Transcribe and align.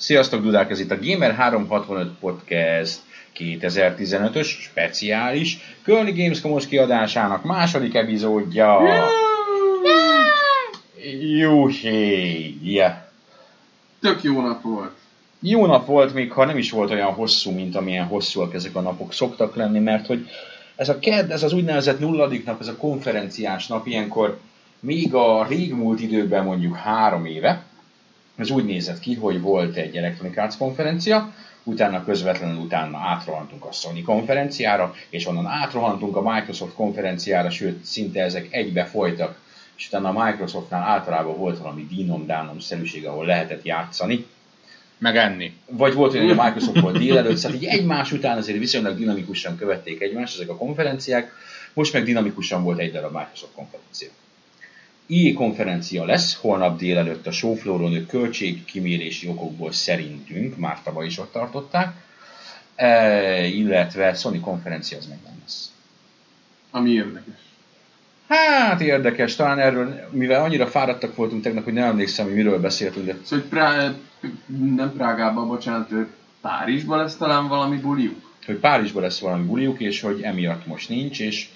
Sziasztok, 0.00 0.42
Dudák, 0.42 0.70
ez 0.70 0.80
itt 0.80 0.90
a 0.90 0.98
Gamer 1.00 1.34
365 1.34 2.12
Podcast 2.20 2.98
2015-ös 3.38 4.46
speciális 4.46 5.58
Kölni 5.82 6.22
Gamescom-os 6.22 6.66
kiadásának 6.66 7.44
második 7.44 7.94
epizódja. 7.94 8.80
Juhé! 11.20 12.54
Yeah. 12.62 12.92
Tök 14.00 14.22
jó 14.22 14.40
nap 14.40 14.62
volt. 14.62 14.92
Jó 15.40 15.66
nap 15.66 15.86
volt, 15.86 16.14
még 16.14 16.32
ha 16.32 16.44
nem 16.44 16.58
is 16.58 16.70
volt 16.70 16.90
olyan 16.90 17.12
hosszú, 17.12 17.50
mint 17.50 17.76
amilyen 17.76 18.06
hosszúak 18.06 18.54
ezek 18.54 18.74
a 18.74 18.80
napok 18.80 19.12
szoktak 19.12 19.56
lenni, 19.56 19.78
mert 19.78 20.06
hogy 20.06 20.26
ez 20.76 20.88
a 20.88 20.98
KED, 20.98 21.30
ez 21.30 21.42
az 21.42 21.52
úgynevezett 21.52 21.98
nulladik 21.98 22.44
nap, 22.44 22.60
ez 22.60 22.68
a 22.68 22.76
konferenciás 22.76 23.66
nap, 23.66 23.86
ilyenkor 23.86 24.38
még 24.80 25.14
a 25.14 25.46
régmúlt 25.48 26.00
időben 26.00 26.44
mondjuk 26.44 26.76
három 26.76 27.26
éve, 27.26 27.68
ez 28.40 28.50
úgy 28.50 28.64
nézett 28.64 28.98
ki, 28.98 29.14
hogy 29.14 29.40
volt 29.40 29.76
egy 29.76 29.96
Electronic 29.96 30.36
Arts 30.36 30.56
konferencia, 30.56 31.32
utána 31.62 32.04
közvetlenül 32.04 32.56
utána 32.56 32.98
átrohantunk 32.98 33.64
a 33.64 33.72
Sony 33.72 34.02
konferenciára, 34.02 34.94
és 35.08 35.26
onnan 35.26 35.46
átrohantunk 35.46 36.16
a 36.16 36.32
Microsoft 36.32 36.74
konferenciára, 36.74 37.50
sőt, 37.50 37.84
szinte 37.84 38.22
ezek 38.22 38.46
egybe 38.50 38.84
folytak, 38.84 39.38
és 39.76 39.86
utána 39.86 40.08
a 40.08 40.24
Microsoftnál 40.24 40.82
általában 40.82 41.36
volt 41.36 41.58
valami 41.58 41.86
dinom-dánom 41.86 42.58
szerűség, 42.58 43.06
ahol 43.06 43.26
lehetett 43.26 43.64
játszani, 43.64 44.26
meg 44.98 45.16
enni. 45.16 45.52
Vagy 45.70 45.94
volt 45.94 46.14
olyan, 46.14 46.26
hogy 46.26 46.38
a 46.38 46.42
Microsoft 46.44 46.80
volt 46.80 46.98
délelőtt, 46.98 47.36
szóval 47.36 47.56
így 47.56 47.64
egymás 47.64 48.12
után 48.12 48.36
azért 48.36 48.58
viszonylag 48.58 48.96
dinamikusan 48.96 49.56
követték 49.56 50.00
egymást 50.00 50.34
ezek 50.34 50.48
a 50.48 50.56
konferenciák, 50.56 51.32
most 51.74 51.92
meg 51.92 52.04
dinamikusan 52.04 52.62
volt 52.62 52.78
egy 52.78 52.92
darab 52.92 53.12
Microsoft 53.12 53.52
konferencia. 53.54 54.08
IE 55.10 55.32
konferencia 55.32 56.04
lesz, 56.04 56.36
holnap 56.40 56.78
délelőtt 56.78 57.26
a 57.26 57.32
showflooron 57.32 57.92
ők 57.92 58.06
költségkimérési 58.06 59.28
okokból 59.28 59.72
szerintünk, 59.72 60.56
már 60.56 60.82
tavaly 60.82 61.06
is 61.06 61.18
ott 61.18 61.32
tartották, 61.32 61.94
e, 62.74 63.46
illetve 63.46 64.14
Sony 64.14 64.40
konferencia 64.40 64.98
az 64.98 65.06
meg 65.06 65.18
nem 65.24 65.34
lesz. 65.42 65.72
Ami 66.70 66.90
érdekes. 66.90 67.34
Hát 68.28 68.80
érdekes, 68.80 69.36
talán 69.36 69.58
erről, 69.58 70.08
mivel 70.10 70.42
annyira 70.42 70.66
fáradtak 70.66 71.16
voltunk 71.16 71.42
tegnap, 71.42 71.64
hogy 71.64 71.72
nem 71.72 71.88
emlékszem, 71.88 72.26
hogy 72.26 72.34
miről 72.34 72.60
beszéltünk, 72.60 73.06
de 73.06 73.16
Szóval 73.22 73.38
hogy 73.38 73.48
Prá... 73.48 73.94
nem 74.74 74.92
Prágában, 74.96 75.48
bocsánat, 75.48 75.88
Párizsban 76.40 76.98
lesz 76.98 77.16
talán 77.16 77.48
valami 77.48 77.76
buliuk? 77.76 78.28
hogy 78.46 78.56
Párizsban 78.56 79.02
lesz 79.02 79.20
valami 79.20 79.44
buliuk, 79.44 79.80
és 79.80 80.00
hogy 80.00 80.22
emiatt 80.22 80.66
most 80.66 80.88
nincs, 80.88 81.20
és 81.20 81.48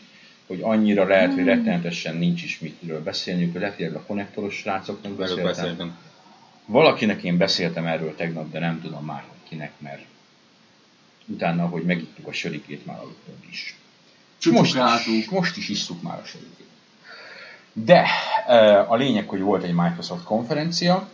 hogy 0.46 0.60
annyira 0.62 1.04
lehet, 1.06 1.34
hogy 1.34 1.44
rettenetesen 1.44 2.16
nincs 2.16 2.42
is 2.42 2.58
mitről 2.58 3.02
beszélniük, 3.02 3.52
hogy 3.52 3.60
lehet, 3.60 3.76
hogy 3.76 3.84
erről 3.84 3.96
a 3.96 4.04
konnektoros 4.06 4.54
srácoknak 4.54 5.12
beszéltem. 5.12 5.44
beszéltem. 5.44 5.98
Valakinek 6.66 7.22
én 7.22 7.36
beszéltem 7.36 7.86
erről 7.86 8.14
tegnap, 8.14 8.50
de 8.50 8.58
nem 8.58 8.80
tudom 8.80 9.04
már, 9.04 9.20
hogy 9.28 9.48
kinek, 9.48 9.72
mert 9.78 10.04
utána, 11.26 11.66
hogy 11.66 11.82
megittuk 11.82 12.26
a 12.26 12.32
sörikét, 12.32 12.86
már 12.86 12.96
aludtunk 12.96 13.44
is. 13.50 13.76
Most 14.50 14.76
is, 15.06 15.28
most 15.28 15.56
is 15.56 15.68
isszuk 15.68 16.02
már 16.02 16.18
a 16.18 16.24
sörikét. 16.24 16.66
De 17.72 18.06
a 18.88 18.96
lényeg, 18.96 19.28
hogy 19.28 19.40
volt 19.40 19.62
egy 19.62 19.74
Microsoft 19.74 20.24
konferencia, 20.24 21.08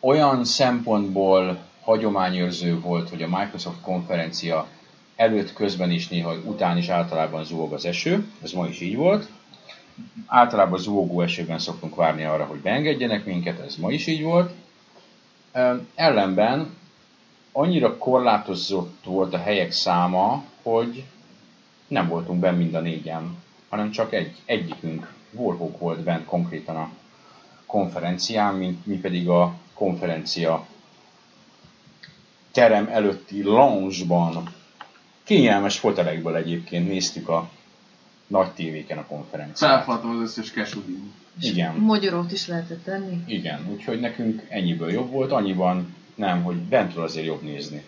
olyan 0.00 0.44
szempontból 0.44 1.58
hagyományőrző 1.80 2.80
volt, 2.80 3.08
hogy 3.08 3.22
a 3.22 3.28
Microsoft 3.28 3.80
konferencia 3.80 4.68
előtt, 5.16 5.52
közben 5.52 5.90
is 5.90 6.08
néha 6.08 6.34
után 6.44 6.76
is 6.76 6.88
általában 6.88 7.44
zúg 7.44 7.72
az 7.72 7.84
eső, 7.84 8.26
ez 8.42 8.52
ma 8.52 8.66
is 8.66 8.80
így 8.80 8.96
volt. 8.96 9.28
Általában 10.26 10.78
zúgó 10.78 11.20
esőben 11.20 11.58
szoktunk 11.58 11.94
várni 11.94 12.24
arra, 12.24 12.44
hogy 12.44 12.58
beengedjenek 12.58 13.24
minket, 13.24 13.58
ez 13.58 13.76
ma 13.76 13.90
is 13.90 14.06
így 14.06 14.22
volt. 14.22 14.52
Ellenben 15.94 16.74
annyira 17.52 17.96
korlátozott 17.96 19.04
volt 19.04 19.34
a 19.34 19.38
helyek 19.38 19.72
száma, 19.72 20.44
hogy 20.62 21.04
nem 21.88 22.08
voltunk 22.08 22.40
benne 22.40 22.56
mind 22.56 22.74
a 22.74 22.80
négyen, 22.80 23.36
hanem 23.68 23.90
csak 23.90 24.12
egy, 24.12 24.34
egyikünk, 24.44 25.14
Warhawk 25.32 25.78
volt 25.78 26.00
bent 26.00 26.24
konkrétan 26.24 26.76
a 26.76 26.90
konferencián, 27.66 28.54
mint 28.54 28.86
mi 28.86 28.96
pedig 28.96 29.28
a 29.28 29.54
konferencia 29.74 30.66
terem 32.52 32.88
előtti 32.88 33.42
lounge-ban 33.42 34.54
kényelmes 35.26 35.78
fotelekből 35.78 36.36
egyébként 36.36 36.88
néztük 36.88 37.28
a 37.28 37.50
nagy 38.26 38.50
tévéken 38.50 38.98
a 38.98 39.06
konferenciát. 39.06 39.72
Felfaltam 39.72 40.10
az 40.10 40.20
összes 40.22 40.50
kesudin. 40.50 41.12
Igen. 41.40 41.74
Magyarót 41.74 42.32
is 42.32 42.46
lehetett 42.46 42.84
tenni. 42.84 43.22
Igen, 43.26 43.66
úgyhogy 43.72 44.00
nekünk 44.00 44.42
ennyiból 44.48 44.92
jobb 44.92 45.10
volt, 45.10 45.32
annyiban 45.32 45.94
nem, 46.14 46.42
hogy 46.42 46.56
bentről 46.56 47.04
azért 47.04 47.26
jobb 47.26 47.42
nézni, 47.42 47.82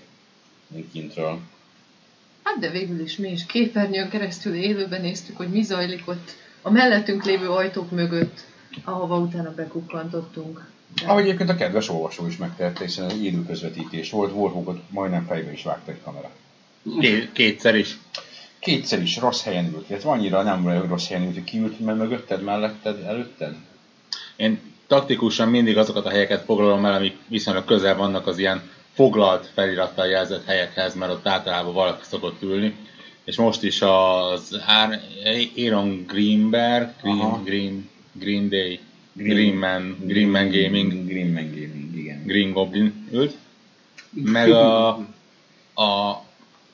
mint 0.67 0.91
kintről. 0.93 1.39
Hát 2.43 2.59
de 2.59 2.71
végül 2.71 3.01
is 3.01 3.17
mi 3.17 3.31
is 3.31 3.47
képernyőn 3.47 4.09
keresztül 4.09 4.55
élőben 4.55 5.01
néztük, 5.01 5.37
hogy 5.37 5.49
mi 5.49 5.63
zajlik 5.63 6.09
ott 6.09 6.31
a 6.63 6.71
mellettünk 6.71 7.25
lévő 7.25 7.49
ajtók 7.49 7.91
mögött, 7.91 8.45
ahova 8.85 9.19
utána 9.19 9.55
bekukkantottunk. 9.55 10.71
De 10.95 11.07
Ahogy 11.07 11.23
egyébként 11.23 11.51
a 11.51 11.55
kedves 11.55 11.89
olvasó 11.89 12.27
is 12.27 12.37
megtehette, 12.37 12.85
hiszen 12.85 13.11
ez 13.11 13.21
élő 13.21 13.45
közvetítés 13.45 14.11
volt, 14.11 14.33
Warhawkot 14.33 14.91
majdnem 14.91 15.27
fejbe 15.27 15.53
is 15.53 15.63
vágta 15.63 15.91
egy 15.91 16.01
kamera. 16.05 16.31
Ké- 17.01 17.33
kétszer 17.33 17.75
is. 17.75 17.99
Kétszer 18.59 19.03
is 19.03 19.17
rossz 19.17 19.43
helyen 19.43 19.73
ült, 19.75 19.91
illetve 19.91 20.11
annyira 20.11 20.43
nem 20.43 20.67
olyan 20.67 20.89
rossz 20.89 21.09
helyen 21.09 21.25
ült, 21.25 21.35
hogy 21.35 21.45
kiült 21.45 21.81
mert 21.81 21.99
mögötted, 21.99 22.43
melletted, 22.43 23.03
előtted. 23.03 23.55
Én 24.37 24.61
taktikusan 24.87 25.49
mindig 25.49 25.77
azokat 25.77 26.07
a 26.07 26.11
helyeket 26.11 26.45
foglalom 26.45 26.85
el, 26.85 26.95
amik 26.95 27.17
viszonylag 27.29 27.65
közel 27.65 27.97
vannak 27.97 28.27
az 28.27 28.39
ilyen 28.39 28.63
foglalt 28.95 29.51
felirattal 29.55 30.07
jelzett 30.07 30.45
helyekhez, 30.45 30.95
mert 30.95 31.13
ott 31.13 31.27
általában 31.27 31.75
valaki 31.75 32.03
szokott 32.03 32.43
ülni. 32.43 32.75
És 33.25 33.37
most 33.37 33.63
is 33.63 33.83
az 33.83 34.61
Ar- 34.67 35.01
Aaron 35.57 36.05
Greenberg, 36.07 36.95
Green, 37.03 37.19
Aha. 37.19 37.43
Green, 37.43 37.89
Green 38.13 38.49
Day, 38.49 38.81
Green 39.13 39.55
Man, 39.55 39.97
Green 40.05 40.29
Man 40.29 40.51
Gaming, 40.51 41.09
Green 41.09 41.33
Man 41.33 41.51
Gaming, 41.51 41.97
igen. 41.97 42.23
Green 42.27 42.53
Goblin 42.53 43.09
ült. 43.13 43.37
Meg 44.11 44.51
a, 44.51 44.89
a 45.75 46.23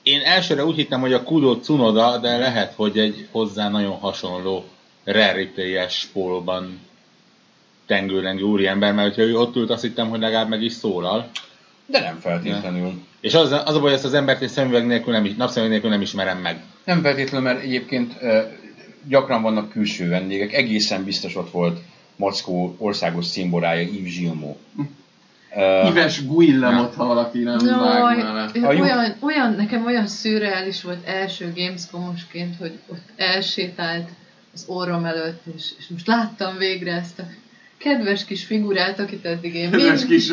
én 0.05 0.21
elsőre 0.21 0.65
úgy 0.65 0.77
hittem, 0.77 1.01
hogy 1.01 1.13
a 1.13 1.23
Kudo 1.23 1.61
Tsunoda, 1.61 2.19
de 2.19 2.37
lehet, 2.37 2.73
hogy 2.77 2.99
egy 2.99 3.29
hozzá 3.31 3.69
nagyon 3.69 3.97
hasonló 3.97 4.65
Rare 5.05 5.33
Replay-es 5.33 6.09
pólóban 6.13 6.81
tengőlengő 7.87 8.43
úriember, 8.43 8.93
mert 8.93 9.09
hogyha 9.09 9.31
ő 9.31 9.39
ott 9.39 9.57
ült, 9.57 9.71
azt 9.71 9.83
hittem, 9.83 10.09
hogy 10.09 10.21
legalább 10.21 10.49
meg 10.49 10.63
is 10.63 10.73
szólal. 10.73 11.31
De 11.87 12.01
nem 12.01 12.19
feltétlenül. 12.21 12.93
És 13.21 13.35
az, 13.35 13.53
az 13.53 13.75
a 13.75 13.81
baj, 13.81 13.81
hogy 13.81 13.93
ezt 13.93 14.05
az 14.05 14.15
embert 14.15 14.43
egy 14.43 14.49
szemüveg 14.49 14.87
nélkül 14.87 15.13
nem, 15.13 15.35
napszemüveg 15.37 15.71
nélkül 15.73 15.91
nem 15.91 16.01
ismerem 16.01 16.39
meg. 16.39 16.63
Nem 16.85 17.03
feltétlenül, 17.03 17.47
mert 17.47 17.63
egyébként 17.63 18.13
gyakran 19.09 19.43
vannak 19.43 19.71
külső 19.71 20.09
vendégek. 20.09 20.53
Egészen 20.53 21.05
biztos 21.05 21.37
ott 21.37 21.51
volt 21.51 21.81
Mackó 22.17 22.75
országos 22.79 23.27
szimborája 23.27 23.81
Yves 23.81 24.19
Gilmot. 24.19 24.59
Ives 25.89 26.27
Guillemot, 26.27 26.95
ha 26.95 27.05
valaki 27.07 27.43
nem 27.43 27.59
vágná 27.59 28.33
le. 28.33 28.69
Olyan, 28.69 29.17
olyan, 29.21 29.53
nekem 29.55 29.87
olyan 29.87 30.07
szürreális 30.07 30.83
volt 30.83 31.07
első 31.07 31.53
Gamescomosként, 31.57 32.57
hogy 32.59 32.79
ott 32.87 33.09
elsétált 33.17 34.09
az 34.55 34.65
orrom 34.69 35.05
előtt, 35.05 35.43
és, 35.57 35.65
és 35.79 35.87
most 35.89 36.07
láttam 36.07 36.57
végre 36.57 36.93
ezt 36.93 37.19
a 37.19 37.23
kedves 37.77 38.25
kis 38.25 38.45
figurát, 38.45 38.99
akit 38.99 39.25
eddig 39.25 39.55
én 39.55 39.71
Kedves 39.71 39.99
mind... 39.99 40.07
kis... 40.07 40.33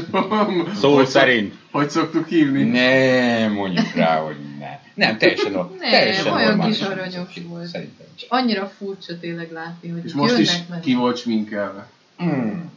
Szó 0.80 0.96
hogy, 0.96 1.08
szerint. 1.08 1.54
Hogy 1.72 1.90
szoktuk 1.90 2.28
hívni? 2.28 2.64
Ne, 2.64 3.48
mondjuk 3.48 3.94
rá, 3.96 4.16
hogy 4.18 4.36
ne. 4.60 4.80
Nem, 4.94 5.18
teljesen, 5.18 5.52
no- 5.52 5.80
Nem, 5.80 5.90
teljesen 5.92 6.34
olyan 6.34 6.48
normális. 6.48 6.78
kis 6.78 6.88
aranyos 6.88 7.30
volt. 7.48 7.66
Szerintem 7.68 8.06
is. 8.16 8.26
Annyira 8.30 8.72
furcsa 8.78 9.20
tényleg 9.20 9.52
látni, 9.52 9.90
hogy 9.90 10.02
És 10.06 10.14
most 10.14 10.38
is 10.38 10.52
meg. 10.70 10.80
ki 10.80 10.94
volt 10.94 11.18
sminkelve. 11.18 11.88
Hmm. 12.18 12.72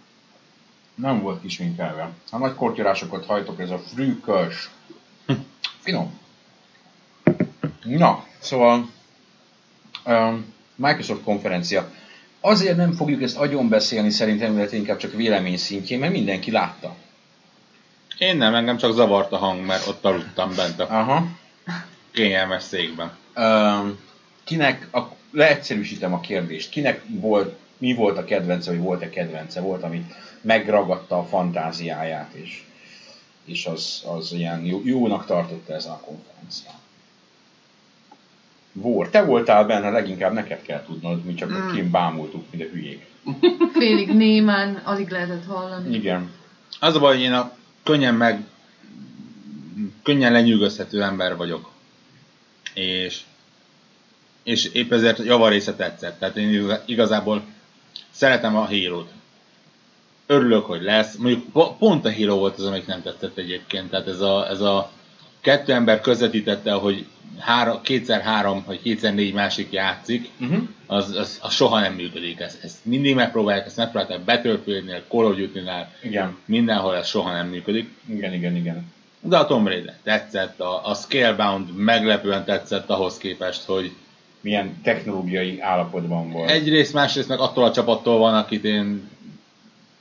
Nem 0.95 1.21
volt 1.21 1.41
kisminkelve. 1.41 2.11
Ha 2.31 2.39
nagy 2.39 2.55
kortyorásokat 2.55 3.27
hajtok, 3.27 3.61
ez 3.61 3.71
a 3.71 3.79
frűkös. 3.79 4.71
Finom. 5.81 6.19
Na, 7.83 8.25
szóval 8.39 8.91
um, 10.05 10.55
Microsoft 10.77 11.23
konferencia. 11.23 11.91
Azért 12.41 12.77
nem 12.77 12.93
fogjuk 12.93 13.23
ezt 13.23 13.37
agyon 13.37 13.69
beszélni 13.69 14.11
szerintem, 14.11 14.57
illetve 14.57 14.77
inkább 14.77 14.97
csak 14.97 15.13
vélemény 15.13 15.57
szintjén, 15.57 15.99
mert 15.99 16.13
mindenki 16.13 16.51
látta. 16.51 16.97
Én 18.19 18.37
nem, 18.37 18.55
engem 18.55 18.77
csak 18.77 18.93
zavart 18.93 19.33
a 19.33 19.37
hang, 19.37 19.67
mert 19.67 19.87
ott 19.87 20.05
aludtam 20.05 20.55
bent 20.55 20.81
a 20.81 20.87
Aha. 20.91 21.27
kényelmes 22.13 22.63
székben. 22.63 23.13
Um, 23.37 23.99
kinek, 24.45 24.89
a, 24.93 25.01
leegyszerűsítem 25.31 26.13
a 26.13 26.21
kérdést, 26.21 26.71
kinek 26.71 27.03
volt, 27.09 27.59
mi 27.79 27.95
volt 27.95 28.19
a 28.19 28.25
kedvence, 28.25 28.71
vagy 28.71 28.81
volt-e 28.81 29.11
kedvence, 29.11 29.61
volt, 29.61 29.83
ami 29.83 30.07
megragadta 30.45 31.19
a 31.19 31.25
fantáziáját, 31.25 32.33
és, 32.33 32.63
és 33.45 33.67
az, 33.67 34.03
az 34.07 34.33
ilyen 34.33 34.65
jó, 34.65 34.81
jónak 34.85 35.27
tartotta 35.27 35.75
ezen 35.75 35.93
a 35.93 36.01
konferencián. 36.01 36.75
Vor, 38.73 39.09
te 39.11 39.23
voltál 39.23 39.65
benne, 39.65 39.91
leginkább 39.91 40.33
neked 40.33 40.63
kell 40.63 40.83
tudnod, 40.83 41.25
mi 41.25 41.35
csak 41.35 41.51
mm. 41.51 41.75
kim 41.75 41.91
bámultuk, 41.91 42.45
mint 42.51 42.63
a 42.63 42.67
hülyék. 42.67 43.07
Félig 43.79 44.09
némán, 44.09 44.75
alig 44.85 45.09
lehetett 45.09 45.45
hallani. 45.45 45.95
Igen. 45.95 46.31
Az 46.81 46.97
a 46.97 47.01
baj, 47.01 47.15
hogy 47.15 47.25
én 47.25 47.33
a 47.33 47.53
könnyen 47.83 48.15
meg 48.15 48.45
könnyen 50.03 50.33
lenyűgözhető 50.33 51.03
ember 51.03 51.37
vagyok. 51.37 51.71
És 52.75 53.23
és 54.45 54.65
épp 54.65 54.93
ezért 54.93 55.25
javarésze 55.25 55.75
tetszett. 55.75 56.19
Tehát 56.19 56.37
én 56.37 56.49
igaz- 56.49 56.89
igazából 56.89 57.45
szeretem 58.11 58.57
a 58.57 58.67
hírót. 58.67 59.11
Örülök, 60.27 60.65
hogy 60.65 60.83
lesz. 60.83 61.17
Mondjuk 61.17 61.45
po- 61.53 61.77
pont 61.79 62.05
a 62.05 62.09
híró 62.09 62.37
volt 62.39 62.59
az, 62.59 62.65
amelyik 62.65 62.87
nem 62.87 63.03
tetszett 63.03 63.37
egyébként. 63.39 63.91
Tehát 63.91 64.07
ez 64.09 64.21
a, 64.21 64.49
ez 64.49 64.61
a 64.61 64.91
kettő 65.41 65.73
ember 65.73 66.01
közvetítette, 66.01 66.73
hogy 66.73 67.07
három, 67.39 67.81
kétszer 67.83 68.21
három, 68.21 68.63
vagy 68.67 68.83
kétszer 68.83 69.15
négy 69.15 69.33
másik 69.35 69.73
játszik, 69.73 70.29
Uh-huh. 70.41 70.63
az, 70.87 71.11
az, 71.17 71.39
az 71.43 71.53
soha 71.55 71.81
nem 71.81 71.93
működik. 71.95 72.41
Ezt, 72.41 72.65
ezt 72.65 72.77
mindig 72.85 73.15
megpróbálják, 73.15 73.67
ezt 73.67 73.77
megpróbálták 73.77 74.21
Battlefield-nél, 74.25 75.03
Call 75.09 75.25
of 75.25 75.37
Duty-nál, 75.37 75.93
Igen. 76.03 76.37
mindenhol 76.45 76.97
ez 76.97 77.07
soha 77.09 77.33
nem 77.33 77.49
működik. 77.49 77.91
Igen, 78.07 78.33
igen, 78.33 78.57
igen. 78.57 78.93
De 79.21 79.37
a 79.37 79.47
Tomb 79.47 79.67
Raider 79.67 79.95
tetszett, 80.03 80.61
a, 80.61 80.89
a 80.89 80.95
Scalebound 80.95 81.77
meglepően 81.77 82.45
tetszett 82.45 82.91
ahhoz 82.91 83.19
képest, 83.19 83.65
hogy 83.65 83.93
Milyen 84.41 84.81
technológiai 84.83 85.61
állapotban 85.61 86.31
volt. 86.31 86.51
egyrészt, 86.51 86.93
másrészt 86.93 87.29
meg 87.29 87.39
attól 87.39 87.65
a 87.65 87.71
csapattól 87.73 88.19
van, 88.19 88.35
akit 88.35 88.65
én, 88.65 89.09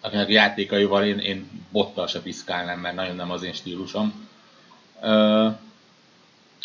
akinek 0.04 0.30
játékaival 0.30 1.04
én, 1.04 1.20
én 1.20 1.50
bottal 1.72 2.08
se 2.08 2.22
piszkálnám, 2.22 2.80
mert 2.80 2.96
nagyon 2.96 3.16
nem 3.16 3.32
az 3.32 3.44
én 3.44 3.54
stílusom. 3.54 4.28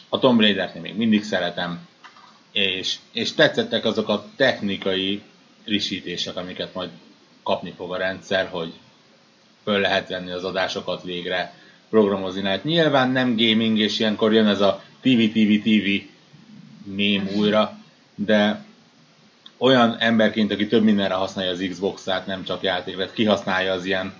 A 0.08 0.18
Tomb 0.18 0.40
Raider-t 0.40 0.82
még 0.82 0.96
mindig 0.96 1.24
szeretem, 1.24 1.86
és, 2.52 2.96
és 3.12 3.34
tetszettek 3.34 3.84
azok 3.84 4.08
a 4.08 4.24
technikai 4.36 5.22
frissítések, 5.64 6.36
amiket 6.36 6.74
majd 6.74 6.90
kapni 7.42 7.72
fog 7.76 7.92
a 7.92 7.96
rendszer, 7.96 8.48
hogy 8.48 8.72
föl 9.62 9.80
lehet 9.80 10.08
venni 10.08 10.30
az 10.30 10.44
adásokat 10.44 11.02
végre, 11.02 11.54
programozni 11.90 12.42
lehet. 12.42 12.64
Nyilván 12.64 13.10
nem 13.10 13.36
gaming, 13.36 13.78
és 13.78 13.98
ilyenkor 13.98 14.32
jön 14.32 14.46
ez 14.46 14.60
a 14.60 14.82
TV, 15.00 15.20
TV, 15.32 15.68
TV 15.68 15.88
mém 16.94 17.28
újra, 17.36 17.78
de 18.14 18.64
olyan 19.58 19.96
emberként, 19.98 20.52
aki 20.52 20.66
több 20.66 20.82
mindenre 20.82 21.14
használja 21.14 21.50
az 21.50 21.66
Xbox-át, 21.70 22.26
nem 22.26 22.44
csak 22.44 22.62
játékra, 22.62 22.98
tehát 22.98 23.14
kihasználja 23.14 23.72
az 23.72 23.84
ilyen 23.84 24.14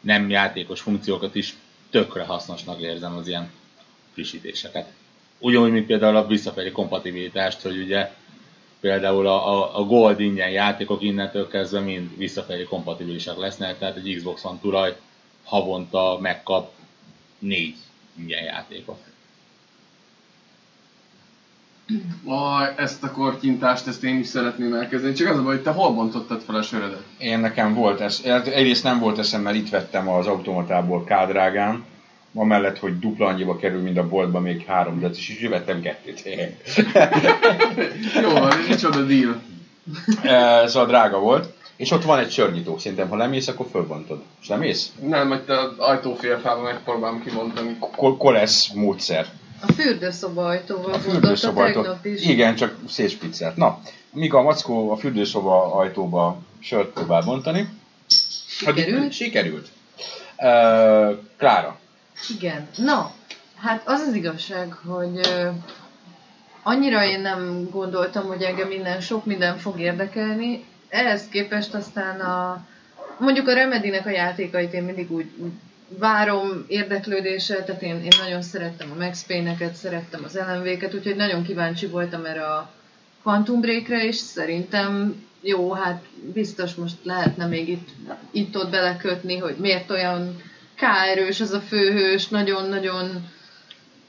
nem 0.00 0.30
játékos 0.30 0.80
funkciókat 0.80 1.34
is, 1.34 1.54
tökre 1.90 2.24
hasznosnak 2.24 2.80
érzem 2.80 3.16
az 3.16 3.28
ilyen 3.28 3.50
frissítéseket. 4.12 4.86
Ugyanúgy, 5.38 5.72
mint 5.72 5.86
például 5.86 6.16
a 6.16 6.26
visszafelé 6.26 6.70
kompatibilitást, 6.70 7.60
hogy 7.60 7.78
ugye 7.78 8.10
például 8.80 9.26
a, 9.26 9.52
a, 9.52 9.78
a 9.78 9.84
Gold 9.84 10.20
ingyen 10.20 10.50
játékok 10.50 11.02
innentől 11.02 11.48
kezdve 11.48 11.80
mind 11.80 12.16
visszafelé 12.16 12.62
kompatibilisek 12.62 13.36
lesznek, 13.36 13.78
tehát 13.78 13.96
egy 13.96 14.14
Xbox 14.16 14.44
One 14.44 14.58
tulaj 14.60 14.96
havonta 15.44 16.18
megkap 16.20 16.72
négy 17.38 17.74
ingyen 18.18 18.44
játékot. 18.44 19.11
Aj, 22.26 22.72
ezt 22.76 23.02
a 23.02 23.10
kortyintást, 23.10 23.86
ezt 23.86 24.04
én 24.04 24.18
is 24.18 24.26
szeretném 24.26 24.74
elkezdeni. 24.74 25.12
Csak 25.14 25.28
az 25.30 25.38
a 25.38 25.42
baj, 25.42 25.54
hogy 25.54 25.62
te 25.62 25.70
hol 25.70 25.90
bontottad 25.94 26.40
fel 26.46 26.54
a 26.54 26.62
sörödet? 26.62 27.02
Én 27.18 27.38
nekem 27.38 27.74
volt 27.74 28.00
ez, 28.00 28.20
egyrészt 28.44 28.84
nem 28.84 28.98
volt 28.98 29.18
eszem, 29.18 29.40
mert 29.42 29.56
itt 29.56 29.70
vettem 29.70 30.08
az 30.08 30.26
automatából 30.26 31.04
kádrágán, 31.04 31.84
amellett, 32.34 32.78
hogy 32.78 32.98
dupla 32.98 33.26
annyiba 33.26 33.56
kerül, 33.56 33.80
mint 33.82 33.98
a 33.98 34.08
boltban, 34.08 34.42
még 34.42 34.64
három 34.66 35.00
decis 35.00 35.28
is, 35.28 35.48
vettem 35.48 35.80
kettőt. 35.80 36.22
Jó 38.22 38.36
ez 38.46 38.68
micsoda 38.68 39.02
deal. 39.02 39.40
Eh, 40.22 40.66
szóval 40.68 40.88
drága 40.88 41.18
volt. 41.18 41.54
És 41.76 41.90
ott 41.90 42.04
van 42.04 42.18
egy 42.18 42.30
sörnyitó, 42.30 42.78
szerintem 42.78 43.08
ha 43.08 43.16
lemész, 43.16 43.48
akkor 43.48 43.66
fölbontod. 43.70 44.22
És? 44.60 44.86
Nem, 45.08 45.28
majd 45.28 45.40
te 45.40 45.58
az 45.60 45.78
ajtófélfával 45.78 46.62
megpróbálom 46.64 47.22
kimondani. 47.24 47.76
Ko- 47.96 48.18
Kolesz 48.18 48.72
módszer. 48.72 49.26
A 49.66 49.72
fürdőszoba 49.72 50.46
ajtóval 50.46 50.92
A 50.92 50.98
fürdőszoba 50.98 51.64
tegnap 51.64 52.04
is. 52.06 52.26
Igen, 52.26 52.54
csak 52.54 52.76
szétspiccelt. 52.88 53.56
Na, 53.56 53.80
míg 54.12 54.34
a 54.34 54.42
mackó 54.42 54.90
a 54.90 54.96
fürdőszoba 54.96 55.74
ajtóba 55.74 56.38
sört 56.60 56.88
próbál 56.92 57.22
bontani. 57.22 57.68
addig- 58.66 58.84
Sikerült? 58.84 59.12
Sikerült. 59.12 59.68
Uh, 60.38 61.18
Klára. 61.36 61.78
Igen. 62.38 62.68
Na, 62.76 63.12
hát 63.56 63.82
az 63.86 64.00
az 64.08 64.14
igazság, 64.14 64.72
hogy 64.72 65.18
ö, 65.26 65.48
annyira 66.62 67.04
én 67.04 67.20
nem 67.20 67.68
gondoltam, 67.70 68.26
hogy 68.26 68.42
engem 68.42 68.68
minden, 68.68 69.00
sok 69.00 69.24
minden 69.24 69.58
fog 69.58 69.80
érdekelni. 69.80 70.64
Ehhez 70.88 71.28
képest 71.28 71.74
aztán 71.74 72.20
a, 72.20 72.66
mondjuk 73.18 73.48
a 73.48 73.52
Remedinek 73.54 74.06
a 74.06 74.10
játékait 74.10 74.72
én 74.72 74.82
mindig 74.82 75.12
úgy, 75.12 75.30
úgy 75.36 75.50
várom 75.98 76.64
érdeklődéssel, 76.68 77.64
tehát 77.64 77.82
én, 77.82 78.02
én 78.02 78.12
nagyon 78.22 78.42
szerettem 78.42 78.90
a 78.90 79.04
Max 79.04 79.26
Payne-eket, 79.26 79.74
szerettem 79.74 80.24
az 80.24 80.38
LMV-ket, 80.48 80.94
úgyhogy 80.94 81.16
nagyon 81.16 81.42
kíváncsi 81.42 81.86
voltam 81.86 82.24
erre 82.24 82.44
a 82.44 82.70
Quantum 83.22 83.60
Break-re, 83.60 84.04
és 84.04 84.16
szerintem 84.16 85.14
jó, 85.40 85.72
hát 85.72 86.02
biztos 86.32 86.74
most 86.74 86.96
lehetne 87.02 87.46
még 87.46 87.68
itt, 87.68 87.88
itt-ott 88.30 88.70
belekötni, 88.70 89.38
hogy 89.38 89.56
miért 89.56 89.90
olyan 89.90 90.42
K-erős 90.74 91.40
az 91.40 91.52
a 91.52 91.60
főhős, 91.60 92.28
nagyon-nagyon 92.28 93.30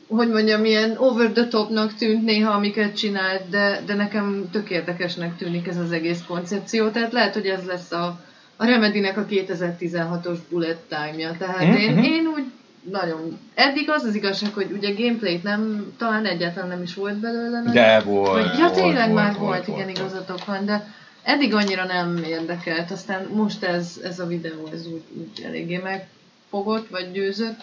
hogy 0.07 0.29
mondjam, 0.29 0.65
ilyen 0.65 0.97
over 0.97 1.31
the 1.31 1.47
topnak 1.47 1.93
tűnt 1.95 2.23
néha, 2.23 2.51
amiket 2.51 2.97
csinált, 2.97 3.49
de, 3.49 3.81
de 3.85 3.93
nekem 3.93 4.49
tök 4.51 4.69
érdekesnek 4.69 5.37
tűnik 5.37 5.67
ez 5.67 5.77
az 5.77 5.91
egész 5.91 6.23
koncepció, 6.27 6.89
tehát 6.89 7.11
lehet, 7.11 7.33
hogy 7.33 7.45
ez 7.45 7.63
lesz 7.65 7.91
a, 7.91 8.19
a 8.63 8.65
Remedinek 8.65 9.17
a 9.17 9.25
2016-os 9.25 10.37
bullet 10.49 10.77
time-ja, 10.87 11.35
tehát 11.37 11.59
Mhm, 11.59 11.75
én, 11.75 11.91
mhm. 11.91 12.03
én 12.03 12.27
úgy 12.27 12.43
nagyon, 12.91 13.39
eddig 13.53 13.89
az 13.89 14.03
az 14.03 14.15
igazság, 14.15 14.53
hogy 14.53 14.71
ugye 14.71 14.93
gameplayt 14.93 15.43
nem, 15.43 15.93
talán 15.97 16.25
egyáltalán 16.25 16.69
nem 16.69 16.81
is 16.81 16.93
volt 16.93 17.15
belőle. 17.15 17.57
nagyon. 17.57 17.73
De 17.73 17.99
volt. 17.99 18.31
Vagy, 18.31 18.57
ja, 18.57 18.65
volt, 18.65 18.73
tényleg 18.73 19.09
volt, 19.09 19.23
már 19.23 19.35
volt, 19.35 19.37
volt, 19.37 19.65
volt, 19.65 19.67
igen, 19.67 19.93
volt. 19.93 19.97
igazatok 19.97 20.45
van, 20.45 20.65
de 20.65 20.93
eddig 21.23 21.53
annyira 21.53 21.85
nem 21.85 22.17
érdekelt, 22.17 22.91
aztán 22.91 23.27
most 23.33 23.63
ez, 23.63 23.99
ez 24.03 24.19
a 24.19 24.27
videó, 24.27 24.69
ez 24.73 24.87
úgy, 24.87 25.03
úgy 25.13 25.43
eléggé 25.45 25.77
megfogott, 25.77 26.89
vagy 26.89 27.11
győzött. 27.11 27.61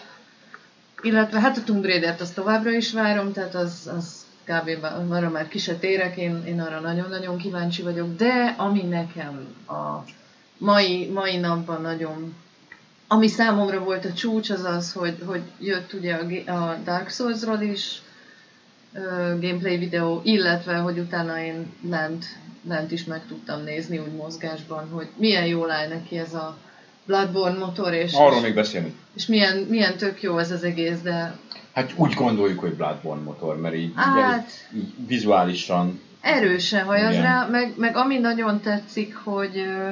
Illetve 1.01 1.39
hát 1.39 1.57
a 1.57 1.63
Tomb 1.63 1.85
Raider-t 1.85 2.21
azt 2.21 2.35
továbbra 2.35 2.71
is 2.71 2.91
várom, 2.91 3.31
tehát 3.31 3.55
az, 3.55 3.89
az 3.97 4.25
kb. 4.43 4.85
arra 5.09 5.29
már 5.29 5.47
ki 5.47 5.57
se 5.57 5.75
térek, 5.75 6.17
én, 6.17 6.43
én 6.45 6.61
arra 6.61 6.79
nagyon-nagyon 6.79 7.37
kíváncsi 7.37 7.81
vagyok, 7.81 8.15
de 8.15 8.55
ami 8.57 8.81
nekem 8.81 9.47
a 9.67 10.03
mai, 10.61 11.09
mai 11.13 11.37
napban 11.37 11.81
nagyon 11.81 12.35
ami 13.07 13.27
számomra 13.27 13.79
volt 13.83 14.05
a 14.05 14.13
csúcs, 14.13 14.49
az 14.49 14.63
az, 14.63 14.91
hogy, 14.93 15.17
hogy 15.25 15.41
jött 15.59 15.93
ugye 15.93 16.13
a, 16.15 16.51
a 16.51 16.77
Dark 16.83 17.09
Souls-ról 17.09 17.59
is 17.61 18.01
ö, 18.93 18.99
gameplay 19.39 19.77
videó, 19.77 20.21
illetve, 20.23 20.75
hogy 20.75 20.97
utána 20.97 21.39
én 21.39 21.73
lent, 21.89 22.25
lent 22.67 22.91
is 22.91 23.03
meg 23.03 23.21
tudtam 23.27 23.63
nézni 23.63 23.97
úgy 23.97 24.11
mozgásban, 24.11 24.89
hogy 24.89 25.07
milyen 25.15 25.45
jól 25.45 25.71
áll 25.71 25.87
neki 25.87 26.17
ez 26.17 26.33
a 26.33 26.57
Bloodborne 27.05 27.57
motor, 27.57 27.93
és, 27.93 28.13
Arról 28.13 28.41
még 28.41 28.53
beszélni. 28.53 28.95
és 29.13 29.25
milyen, 29.25 29.57
milyen 29.57 29.97
tök 29.97 30.21
jó 30.21 30.37
ez 30.37 30.51
az 30.51 30.63
egész, 30.63 30.99
de 31.01 31.37
Hát 31.73 31.91
úgy 31.95 32.13
gondoljuk, 32.13 32.59
hogy 32.59 32.73
Bloodborne 32.73 33.23
motor, 33.23 33.59
mert 33.59 33.75
így, 33.75 33.91
Hát. 33.95 34.49
így, 34.75 34.81
így 34.81 34.93
vizuálisan 35.07 36.01
erősen 36.21 36.85
hajaz 36.85 37.15
rá, 37.15 37.47
meg, 37.51 37.73
meg 37.77 37.95
ami 37.95 38.17
nagyon 38.17 38.61
tetszik, 38.61 39.15
hogy 39.15 39.57
ö, 39.57 39.89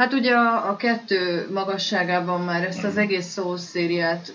hát 0.00 0.12
ugye 0.12 0.32
a, 0.34 0.68
a 0.68 0.76
kettő 0.76 1.48
magasságában 1.52 2.40
már 2.40 2.64
ezt 2.64 2.84
az 2.84 2.96
egész 2.96 3.32
Souls 3.32 3.60
szériát 3.60 4.34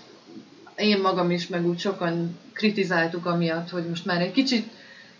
én 0.76 1.00
magam 1.00 1.30
is, 1.30 1.46
meg 1.46 1.66
úgy 1.66 1.78
sokan 1.78 2.38
kritizáltuk 2.52 3.26
amiatt, 3.26 3.70
hogy 3.70 3.88
most 3.88 4.04
már 4.04 4.20
egy 4.20 4.32
kicsit 4.32 4.66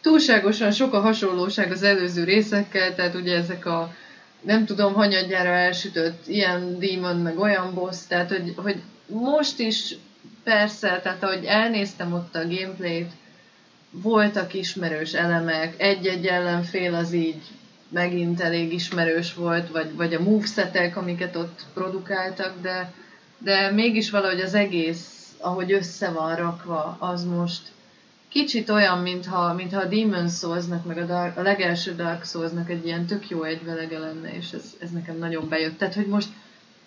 túlságosan 0.01 0.71
sok 0.71 0.95
a 0.95 1.01
hasonlóság 1.01 1.71
az 1.71 1.83
előző 1.83 2.25
részekkel, 2.25 2.95
tehát 2.95 3.15
ugye 3.15 3.37
ezek 3.37 3.67
a 3.67 3.95
nem 4.41 4.65
tudom, 4.65 4.95
hanyadjára 4.95 5.51
elsütött 5.51 6.29
ilyen 6.29 6.79
demon, 6.79 7.17
meg 7.17 7.39
olyan 7.39 7.75
boss, 7.75 7.99
tehát 8.09 8.29
hogy, 8.29 8.53
hogy 8.57 8.77
most 9.07 9.59
is 9.59 9.95
persze, 10.45 11.01
tehát 11.03 11.23
ahogy 11.23 11.45
elnéztem 11.45 12.13
ott 12.13 12.35
a 12.35 12.49
gameplayt, 12.49 13.11
voltak 13.91 14.55
ismerős 14.55 15.13
elemek, 15.13 15.75
egy-egy 15.77 16.27
ellenfél 16.27 16.95
az 16.95 17.13
így 17.13 17.43
megint 17.97 18.41
elég 18.41 18.73
ismerős 18.73 19.35
volt, 19.35 19.71
vagy, 19.71 19.95
vagy 19.95 20.15
a 20.15 20.23
movesetek, 20.23 20.97
amiket 20.97 21.37
ott 21.37 21.65
produkáltak, 21.75 22.61
de, 22.63 22.93
de 23.39 23.71
mégis 23.71 24.11
valahogy 24.11 24.41
az 24.41 24.55
egész, 24.55 25.35
ahogy 25.41 25.73
össze 25.73 26.11
van 26.11 26.37
rakva, 26.37 26.97
az 26.99 27.25
most 27.25 27.63
kicsit 28.29 28.71
olyan, 28.71 28.99
mintha, 28.99 29.55
mintha 29.55 29.81
a 29.81 29.85
Demon 29.85 30.29
Souls-nak, 30.29 30.85
meg 30.85 30.99
a, 30.99 31.05
Dark, 31.05 31.37
a 31.37 31.43
legelső 31.43 31.95
Dark 31.95 32.25
Souls-nak 32.25 32.71
egy 32.71 32.87
ilyen 32.87 33.07
tök 33.07 33.29
jó 33.29 33.43
egyvelege 33.43 33.99
lenne, 33.99 34.37
és 34.37 34.53
ez, 34.53 34.65
ez 34.81 34.91
nekem 34.91 35.19
nagyon 35.19 35.49
bejött. 35.49 35.79
Tehát, 35.79 35.95
hogy 35.95 36.07
most 36.07 36.29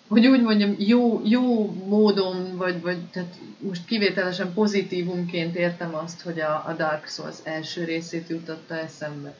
hogy 0.08 0.26
úgy 0.26 0.42
mondjam, 0.42 0.74
jó, 0.78 1.20
jó 1.24 1.72
módon, 1.72 2.56
vagy, 2.56 2.80
vagy 2.80 2.98
tehát 3.12 3.34
most 3.58 3.84
kivételesen 3.84 4.52
pozitívumként 4.54 5.56
értem 5.56 5.94
azt, 5.94 6.20
hogy 6.20 6.40
a, 6.40 6.64
a 6.66 6.74
Dark 6.76 7.08
Souls 7.08 7.36
első 7.42 7.84
részét 7.84 8.28
jutotta 8.28 8.74
eszembe. 8.74 9.34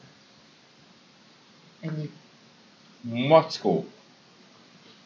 Ennyi. 1.81 2.09
Mackó. 3.27 3.85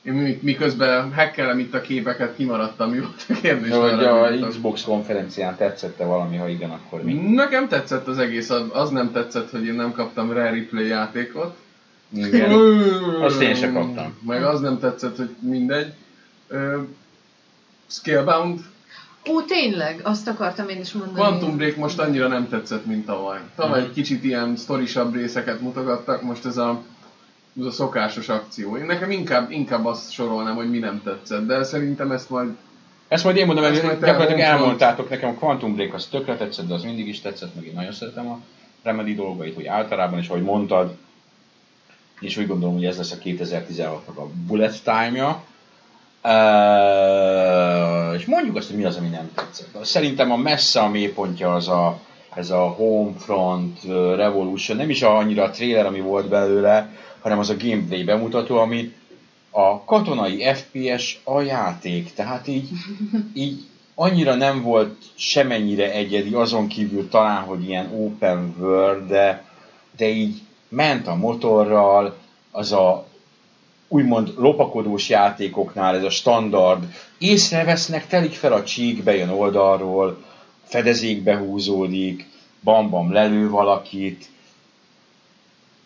Én 0.02 0.14
mi- 0.14 0.40
miközben 0.42 1.14
hackelem 1.14 1.60
itt 1.60 1.74
a 1.74 1.82
képeket, 1.82 2.36
kimaradtam, 2.36 2.90
mi 2.90 3.00
volt 3.00 3.26
a 3.30 3.34
kérdés? 3.34 3.72
Hogy 3.72 4.04
a. 4.04 4.48
Xbox 4.48 4.82
konferencián 4.84 5.56
tetszette 5.56 6.04
valami, 6.06 6.36
ha 6.36 6.48
igen, 6.48 6.70
akkor 6.70 7.04
mi? 7.04 7.14
Nekem 7.14 7.68
tetszett 7.68 8.08
az 8.08 8.18
egész, 8.18 8.50
az 8.50 8.90
nem 8.90 9.12
tetszett, 9.12 9.50
hogy 9.50 9.66
én 9.66 9.74
nem 9.74 9.92
kaptam 9.92 10.32
Rare 10.32 10.50
Replay 10.50 10.88
játékot. 10.88 11.56
Igen. 12.14 12.52
Azt 13.22 13.42
én 13.42 13.56
sem 13.56 13.74
kaptam. 13.74 14.18
Meg 14.26 14.44
az 14.44 14.60
nem 14.60 14.80
tetszett, 14.80 15.18
hogy 15.18 15.36
mindegy. 15.40 15.94
Scalebound, 17.88 18.60
Ó, 19.30 19.42
tényleg, 19.42 20.00
azt 20.04 20.28
akartam 20.28 20.70
én 20.70 20.80
is 20.80 20.92
mondani. 20.92 21.18
Quantum 21.18 21.58
Break 21.58 21.76
most 21.76 22.00
annyira 22.00 22.28
nem 22.28 22.50
tetszett, 22.50 22.86
mint 22.86 23.06
tavaly. 23.06 23.40
Tavaly 23.56 23.80
egy 23.80 23.94
kicsit 23.94 24.24
ilyen 24.24 24.56
sztorisabb 24.56 25.16
részeket 25.16 25.62
mutogattak, 25.62 26.22
most 26.22 26.46
ez 26.46 26.58
a, 26.58 26.82
ez 27.60 27.66
a 27.66 27.72
szokásos 27.72 28.30
akció. 28.30 28.78
Én 28.78 28.86
nekem 28.86 29.12
inkább, 29.12 29.52
inkább 29.52 29.86
azt 29.86 30.12
sorolnám, 30.12 30.56
hogy 30.56 30.70
mi 30.70 30.78
nem 30.78 31.02
tetszett, 31.04 31.46
de 31.46 31.64
szerintem 31.64 32.12
ezt 32.12 32.30
majd 32.30 32.56
Ezt 33.08 33.24
majd 33.24 33.36
én 33.36 33.46
mondom, 33.46 33.64
Ezt 33.64 33.74
mert 33.74 33.86
majd 33.86 34.00
gyakorlatilag 34.00 34.40
elmondtátok 34.40 35.10
nekem, 35.10 35.30
a 35.30 35.34
Quantum 35.34 35.76
Break 35.76 35.94
az 35.94 36.06
tökre 36.06 36.38
tetszett, 36.38 36.68
de 36.68 36.74
az 36.74 36.84
mindig 36.84 37.08
is 37.08 37.22
tetszett, 37.22 37.56
meg 37.56 37.66
én 37.66 37.74
nagyon 37.74 37.94
szeretem 37.94 38.28
a 38.28 38.40
Remedy 38.84 39.16
dolgait, 39.16 39.56
hogy 39.56 39.66
általában, 39.66 40.20
és 40.20 40.28
ahogy 40.28 40.44
mondtad, 40.44 40.96
és 42.20 42.38
úgy 42.38 42.48
gondolom, 42.48 42.76
hogy 42.76 42.86
ez 42.86 42.98
lesz 42.98 43.12
a 43.12 43.18
2016-nak 43.18 44.16
a 44.16 44.28
bullet 44.48 44.84
time-ja. 44.84 45.44
Uh, 46.24 47.35
és 48.16 48.26
mondjuk 48.26 48.56
azt, 48.56 48.68
hogy 48.68 48.78
mi 48.78 48.84
az, 48.84 48.98
ami 48.98 49.08
nem 49.08 49.32
tetszett. 49.36 49.86
Szerintem 49.86 50.32
a 50.32 50.38
messze 50.38 50.80
a 50.80 50.90
mélypontja 50.90 51.54
az 51.54 51.68
a, 51.68 52.00
ez 52.36 52.50
a 52.50 52.62
Homefront 52.62 53.84
Revolution, 54.16 54.78
nem 54.78 54.90
is 54.90 55.02
annyira 55.02 55.44
a 55.44 55.50
trailer, 55.50 55.86
ami 55.86 56.00
volt 56.00 56.28
belőle, 56.28 56.90
hanem 57.22 57.40
az 57.40 57.50
a 57.50 57.58
gameplay 57.58 58.04
bemutató, 58.04 58.58
ami 58.58 58.94
a 59.50 59.84
katonai 59.84 60.54
FPS 60.54 61.20
a 61.24 61.42
játék. 61.42 62.14
Tehát 62.14 62.48
így, 62.48 62.70
így 63.34 63.64
annyira 63.96 64.36
nem 64.36 64.62
volt 64.62 64.96
semennyire 65.16 65.92
egyedi, 65.92 66.34
azon 66.34 66.68
kívül 66.68 67.10
talán, 67.10 67.42
hogy 67.44 67.68
ilyen 67.68 67.92
open 67.94 68.56
world, 68.60 69.08
de, 69.08 69.44
de 69.98 70.08
így 70.08 70.42
ment 70.70 71.08
a 71.08 71.16
motorral, 71.16 72.16
az 72.52 72.72
a 72.72 73.06
úgymond 73.88 74.34
lopakodós 74.38 75.10
játékoknál 75.10 75.96
ez 75.96 76.04
a 76.04 76.10
standard, 76.10 76.84
észrevesznek, 77.18 78.08
telik 78.08 78.34
fel 78.34 78.54
a 78.54 78.64
csík, 78.64 79.04
bejön 79.04 79.30
oldalról, 79.30 80.24
fedezékbe 80.64 81.38
húzódik, 81.38 82.26
bam-bam 82.64 83.12
lelő 83.12 83.50
valakit, 83.50 84.30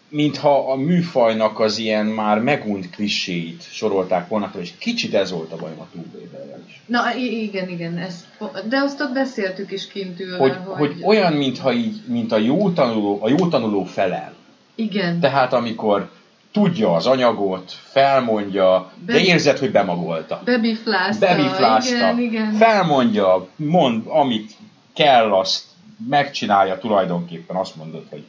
mintha 0.10 0.72
a 0.72 0.76
műfajnak 0.76 1.60
az 1.60 1.78
ilyen 1.78 2.06
már 2.06 2.40
megunt 2.40 2.90
kliséit 2.90 3.64
sorolták 3.72 4.28
volna 4.28 4.48
fel, 4.48 4.62
és 4.62 4.72
kicsit 4.78 5.14
ez 5.14 5.32
volt 5.32 5.52
a 5.52 5.56
bajom 5.56 5.80
a 5.80 5.88
Raiderrel 6.14 6.64
is. 6.68 6.82
Na 6.86 7.16
igen, 7.16 7.70
igen, 7.70 7.98
ezt, 7.98 8.26
de 8.70 8.78
azt 8.78 9.02
ott 9.02 9.14
beszéltük 9.14 9.72
is 9.72 9.88
kint 9.88 10.20
ülve, 10.20 10.38
Hogy, 10.38 10.58
hogy 10.66 10.96
olyan, 11.04 11.34
mintha 11.34 11.74
így, 11.74 12.02
mint 12.08 12.32
a 12.32 12.38
jó 12.38 12.70
tanuló, 12.70 13.20
a 13.22 13.30
jó 13.30 13.48
tanuló 13.48 13.84
felel. 13.84 14.34
Igen, 14.76 15.20
Tehát 15.20 15.54
amikor 15.54 16.10
tudja 16.52 16.94
az 16.94 17.06
anyagot, 17.06 17.72
felmondja, 17.72 18.92
de 19.06 19.14
Be- 19.14 19.20
érzed, 19.20 19.58
hogy 19.58 19.72
bemagolta. 19.72 20.42
bebiflázta, 20.46 21.26
Bebiflázta, 21.26 21.96
igen, 21.96 22.20
igen. 22.20 22.54
felmondja, 22.54 23.48
mond, 23.56 24.04
amit 24.08 24.52
kell, 24.94 25.32
azt 25.34 25.64
megcsinálja 26.10 26.78
tulajdonképpen, 26.78 27.56
azt 27.56 27.76
mondod, 27.76 28.06
hogy 28.10 28.26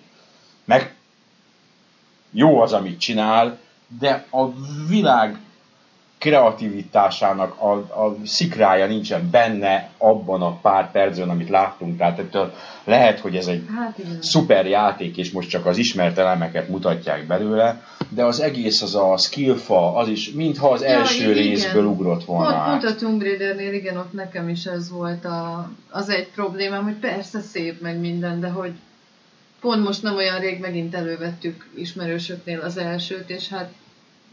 meg 0.65 0.95
jó 2.31 2.61
az, 2.61 2.73
amit 2.73 3.00
csinál, 3.00 3.59
de 3.99 4.25
a 4.31 4.47
világ 4.89 5.39
kreativitásának 6.21 7.61
a, 7.61 7.73
a 7.77 8.17
szikrája 8.25 8.87
nincsen 8.87 9.31
benne 9.31 9.91
abban 9.99 10.43
a 10.43 10.57
pár 10.61 10.91
percben, 10.91 11.29
amit 11.29 11.49
láttunk. 11.49 11.99
Tehát 11.99 12.19
ettől 12.19 12.53
lehet, 12.85 13.19
hogy 13.21 13.37
ez 13.37 13.47
egy 13.47 13.65
Hát 13.77 13.99
igen. 13.99 14.23
szuper 14.23 14.67
játék, 14.67 15.17
és 15.17 15.31
most 15.31 15.49
csak 15.49 15.67
az 15.67 15.79
ismert 15.79 16.19
elemeket 16.19 16.69
mutatják 16.69 17.27
belőle, 17.27 17.83
de 18.09 18.25
az 18.25 18.41
egész 18.41 18.83
az 18.83 18.95
a 18.95 19.17
skillfa, 19.17 19.95
az 19.97 20.09
is, 20.09 20.33
mintha 20.33 20.71
az 20.71 20.83
Ja, 20.83 20.89
első 20.89 21.31
igen. 21.31 21.35
részből 21.43 21.85
ugrott 21.85 22.25
volna 22.25 22.45
Pont, 22.45 22.57
át. 22.57 22.69
pont 22.69 22.85
a 22.85 22.95
Tomb 22.97 23.23
Raidernél, 23.23 23.73
igen, 23.73 23.97
ott 23.97 24.12
nekem 24.12 24.49
is 24.49 24.65
ez 24.65 24.91
volt 24.91 25.25
a, 25.25 25.71
az 25.91 26.09
egy 26.09 26.29
problémám, 26.35 26.83
hogy 26.83 26.97
persze 26.97 27.41
szép 27.41 27.81
meg 27.81 27.99
minden, 28.00 28.41
de 28.41 28.49
hogy 28.49 28.73
pont 29.61 29.85
most 29.85 30.03
nem 30.03 30.17
olyan 30.17 30.41
rég 30.41 30.61
megint 30.61 30.95
elővettük 30.95 31.69
ismerősöknél 31.75 32.61
az 32.61 32.77
elsőt, 32.77 33.31
és 33.31 33.49
hát 33.49 33.73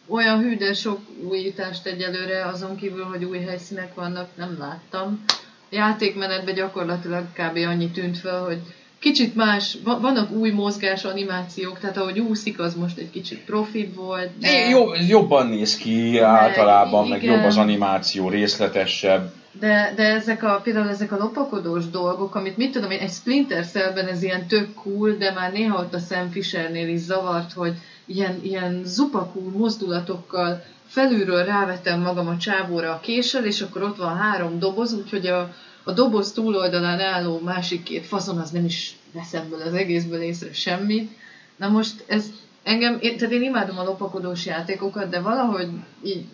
olyan 0.07 0.39
hű, 0.39 0.57
de 0.57 0.73
sok 0.73 0.99
újítást 1.29 1.85
egyelőre, 1.85 2.45
azon 2.45 2.75
kívül, 2.75 3.03
hogy 3.03 3.23
új 3.23 3.39
helyszínek 3.39 3.93
vannak, 3.93 4.27
nem 4.35 4.55
láttam. 4.59 5.25
A 5.71 5.75
játékmenetben 5.75 6.55
gyakorlatilag 6.55 7.23
kb. 7.33 7.57
annyi 7.57 7.91
tűnt 7.91 8.17
fel, 8.17 8.43
hogy 8.43 8.59
kicsit 8.99 9.35
más, 9.35 9.77
va- 9.83 10.01
vannak 10.01 10.31
új 10.31 10.49
mozgás 10.49 11.03
animációk, 11.03 11.79
tehát 11.79 11.97
ahogy 11.97 12.19
úszik, 12.19 12.59
az 12.59 12.75
most 12.75 12.97
egy 12.97 13.09
kicsit 13.09 13.39
profibb 13.39 13.95
volt. 13.95 14.29
É, 14.41 14.69
Jó, 14.69 14.85
jobban 15.07 15.47
néz 15.47 15.77
ki 15.77 16.19
általában, 16.19 17.07
meg 17.07 17.23
igen. 17.23 17.35
jobb 17.35 17.45
az 17.45 17.57
animáció, 17.57 18.29
részletesebb. 18.29 19.33
De, 19.59 19.93
de 19.95 20.03
ezek 20.03 20.43
a, 20.43 20.59
például 20.63 20.89
ezek 20.89 21.11
a 21.11 21.17
lopakodós 21.17 21.89
dolgok, 21.89 22.35
amit 22.35 22.57
mit 22.57 22.71
tudom 22.71 22.91
én, 22.91 22.99
egy 22.99 23.11
Splinter 23.11 23.65
Cellben 23.65 24.07
ez 24.07 24.23
ilyen 24.23 24.47
tök 24.47 24.73
cool, 24.73 25.11
de 25.11 25.31
már 25.31 25.51
néha 25.51 25.79
ott 25.79 25.93
a 25.93 25.99
Sam 25.99 26.29
Fishernél 26.29 26.87
is 26.87 26.99
zavart, 26.99 27.53
hogy 27.53 27.73
ilyen, 28.07 28.39
ilyen 28.43 28.81
zupakú 28.85 29.49
mozdulatokkal 29.49 30.63
felülről 30.87 31.45
rávetem 31.45 32.01
magam 32.01 32.27
a 32.27 32.37
csávóra 32.37 32.91
a 32.91 32.99
késsel, 32.99 33.45
és 33.45 33.61
akkor 33.61 33.83
ott 33.83 33.97
van 33.97 34.17
három 34.17 34.59
doboz, 34.59 34.93
úgyhogy 34.93 35.27
a, 35.27 35.53
a 35.83 35.91
doboz 35.91 36.31
túloldalán 36.31 36.99
álló 36.99 37.39
másik 37.39 37.83
két 37.83 38.05
fazon 38.05 38.37
az 38.37 38.51
nem 38.51 38.65
is 38.65 38.95
vesz 39.11 39.33
ebből 39.33 39.61
az 39.61 39.73
egészből 39.73 40.21
észre 40.21 40.53
semmit. 40.53 41.11
Na 41.55 41.67
most 41.67 42.03
ez 42.07 42.25
engem, 42.63 42.99
tehát 42.99 43.31
én 43.31 43.43
imádom 43.43 43.77
a 43.77 43.83
lopakodós 43.83 44.45
játékokat, 44.45 45.09
de 45.09 45.19
valahogy 45.19 45.69
így, 46.03 46.25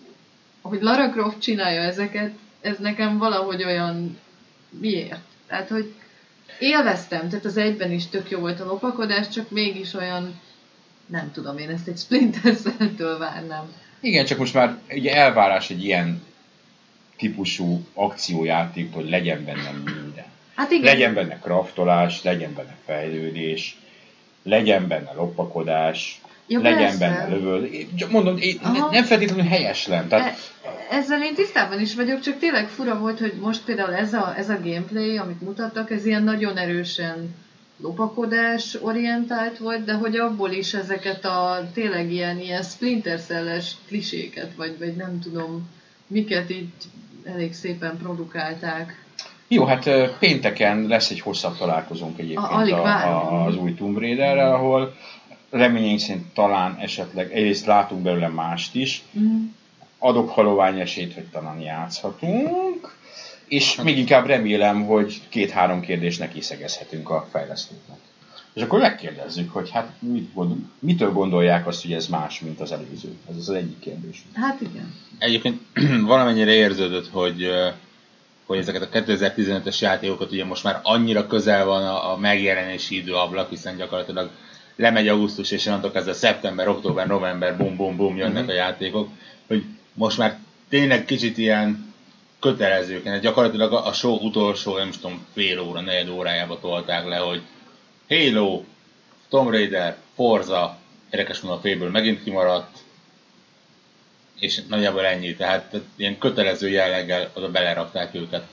hogy 0.61 0.81
Lara 0.81 1.09
Croft 1.09 1.39
csinálja 1.39 1.81
ezeket, 1.81 2.33
ez 2.61 2.77
nekem 2.77 3.17
valahogy 3.17 3.63
olyan 3.63 4.17
miért? 4.69 5.19
Tehát, 5.47 5.69
hogy 5.69 5.93
élveztem, 6.59 7.29
tehát 7.29 7.45
az 7.45 7.57
egyben 7.57 7.91
is 7.91 8.07
tök 8.07 8.29
jó 8.29 8.39
volt 8.39 8.59
a 8.59 8.65
lopakodás, 8.65 9.29
csak 9.29 9.49
mégis 9.49 9.93
olyan, 9.93 10.39
nem 11.05 11.31
tudom, 11.31 11.57
én 11.57 11.69
ezt 11.69 11.87
egy 11.87 11.97
Splinter 11.97 12.55
Cell-től 12.55 13.17
várnám. 13.17 13.71
Igen, 13.99 14.25
csak 14.25 14.37
most 14.37 14.53
már 14.53 14.77
ugye 14.89 15.15
elvárás 15.15 15.69
egy 15.69 15.83
ilyen 15.83 16.23
típusú 17.17 17.85
akciójáték, 17.93 18.93
hogy 18.93 19.09
legyen 19.09 19.45
benne 19.45 19.71
minden. 19.71 20.25
Hát 20.55 20.71
igen. 20.71 20.83
Legyen 20.83 21.13
benne 21.13 21.39
kraftolás, 21.39 22.23
legyen 22.23 22.53
benne 22.53 22.75
fejlődés, 22.85 23.77
legyen 24.43 24.87
benne 24.87 25.13
lopakodás, 25.13 26.21
Ja, 26.47 26.59
legyen 26.59 26.97
persze. 26.97 27.27
benne 27.29 27.67
csak 27.95 28.11
Mondom, 28.11 28.37
én 28.37 28.59
Aha. 28.61 28.91
nem 28.91 29.03
feltétlenül 29.03 29.45
helyeslem. 29.45 30.07
Tehát 30.07 30.27
E- 30.27 30.95
ezzel 30.95 31.23
én 31.23 31.35
tisztában 31.35 31.79
is 31.81 31.95
vagyok, 31.95 32.19
csak 32.19 32.39
tényleg 32.39 32.67
fura 32.67 32.99
volt, 32.99 33.19
hogy 33.19 33.33
most 33.41 33.63
például 33.63 33.93
ez 33.93 34.13
a, 34.13 34.33
ez 34.37 34.49
a 34.49 34.59
gameplay, 34.63 35.17
amit 35.17 35.41
mutattak, 35.41 35.91
ez 35.91 36.05
ilyen 36.05 36.23
nagyon 36.23 36.57
erősen 36.57 37.35
lopakodás 37.77 38.77
orientált 38.81 39.57
volt, 39.57 39.83
de 39.85 39.93
hogy 39.93 40.15
abból 40.15 40.51
is 40.51 40.73
ezeket 40.73 41.25
a 41.25 41.67
tényleg 41.73 42.11
ilyen, 42.11 42.39
ilyen 42.39 42.63
Splinter 42.63 43.21
Cell-es 43.21 43.71
kliséket, 43.87 44.55
vagy, 44.55 44.77
vagy 44.79 44.95
nem 44.95 45.19
tudom, 45.19 45.69
miket 46.07 46.49
itt 46.49 46.83
elég 47.25 47.53
szépen 47.53 47.97
produkálták. 47.97 49.01
Jó, 49.47 49.65
hát 49.65 49.89
pénteken 50.19 50.87
lesz 50.87 51.09
egy 51.09 51.19
hosszabb 51.19 51.57
találkozónk 51.57 52.19
egyébként 52.19 52.71
A- 52.71 52.85
a, 52.85 53.45
az 53.45 53.55
új 53.55 53.73
Tomb 53.73 53.97
Raiderrel, 53.97 54.53
ahol 54.53 54.95
reményeink 55.49 55.99
szerint 55.99 56.33
talán 56.33 56.77
esetleg 56.79 57.31
egyrészt 57.33 57.65
látunk 57.65 58.01
belőle 58.01 58.27
mást 58.27 58.75
is, 58.75 59.03
Mm. 59.19 59.43
adok 59.97 60.29
halovány 60.29 60.79
esélyt, 60.79 61.13
hogy 61.13 61.23
talán 61.25 61.59
játszhatunk, 61.59 62.95
és 63.53 63.75
még 63.81 63.97
inkább 63.97 64.25
remélem, 64.25 64.85
hogy 64.85 65.21
két-három 65.29 65.81
kérdésnek 65.81 66.35
iszegezhetünk 66.35 67.09
a 67.09 67.27
fejlesztőknek. 67.31 67.97
És 68.53 68.61
akkor 68.61 68.79
megkérdezzük, 68.79 69.51
hogy 69.51 69.69
hát 69.69 69.91
mit 69.99 70.33
gondol, 70.33 70.57
mitől 70.79 71.11
gondolják 71.11 71.67
azt, 71.67 71.81
hogy 71.81 71.93
ez 71.93 72.07
más, 72.07 72.39
mint 72.39 72.59
az 72.59 72.71
előző. 72.71 73.15
Ez 73.29 73.35
az 73.37 73.49
egyik 73.49 73.79
kérdés. 73.79 74.23
Hát 74.33 74.61
igen. 74.61 74.93
Egyébként 75.17 75.61
valamennyire 76.13 76.53
érződött, 76.53 77.09
hogy, 77.09 77.47
hogy 78.45 78.57
ezeket 78.57 78.81
a 78.81 78.89
2015-es 78.89 79.79
játékokat 79.79 80.31
ugye 80.31 80.45
most 80.45 80.63
már 80.63 80.79
annyira 80.83 81.27
közel 81.27 81.65
van 81.65 81.83
a, 81.83 82.11
a 82.11 82.17
megjelenési 82.17 82.95
időablak, 82.95 83.49
hiszen 83.49 83.77
gyakorlatilag 83.77 84.29
lemegy 84.75 85.07
augusztus, 85.07 85.51
és 85.51 85.65
onnantól 85.65 85.91
kezdve 85.91 86.13
szeptember, 86.13 86.67
október, 86.67 87.07
november, 87.07 87.57
bum 87.57 87.75
bum 87.75 87.95
bum 87.95 88.17
jönnek 88.17 88.41
Mhm. 88.43 88.51
a 88.51 88.53
játékok, 88.53 89.09
hogy 89.47 89.63
most 89.93 90.17
már 90.17 90.39
tényleg 90.69 91.05
kicsit 91.05 91.37
ilyen 91.37 91.92
kötelezők. 92.43 93.07
Hát 93.07 93.21
gyakorlatilag 93.21 93.73
a, 93.73 93.87
a 93.87 93.93
show 93.93 94.15
utolsó, 94.15 94.77
nem 94.77 94.91
tudom, 94.91 95.25
fél 95.33 95.59
óra, 95.59 95.81
negyed 95.81 96.09
órájába 96.09 96.59
tolták 96.59 97.05
le, 97.05 97.17
hogy 97.17 97.41
Halo, 98.09 98.63
Tomb 99.29 99.49
Raider, 99.49 99.97
Forza, 100.15 100.77
érdekes 101.09 101.39
módon 101.39 101.57
a 101.57 101.61
félből 101.61 101.89
megint 101.89 102.23
kimaradt, 102.23 102.77
és 104.39 104.61
nagyjából 104.67 105.05
ennyi, 105.05 105.35
tehát 105.35 105.81
ilyen 105.95 106.17
kötelező 106.17 106.69
jelleggel 106.69 107.31
oda 107.33 107.51
belerakták 107.51 108.15
őket. 108.15 108.47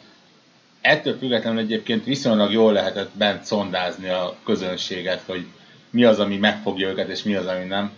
Ettől 0.80 1.18
függetlenül 1.18 1.60
egyébként 1.60 2.04
viszonylag 2.04 2.52
jól 2.52 2.72
lehetett 2.72 3.10
bent 3.12 3.44
szondázni 3.44 4.08
a 4.08 4.36
közönséget, 4.44 5.22
hogy 5.26 5.46
mi 5.90 6.04
az, 6.04 6.18
ami 6.18 6.36
megfogja 6.36 6.88
őket, 6.88 7.08
és 7.08 7.22
mi 7.22 7.34
az, 7.34 7.46
ami 7.46 7.64
nem. 7.64 7.92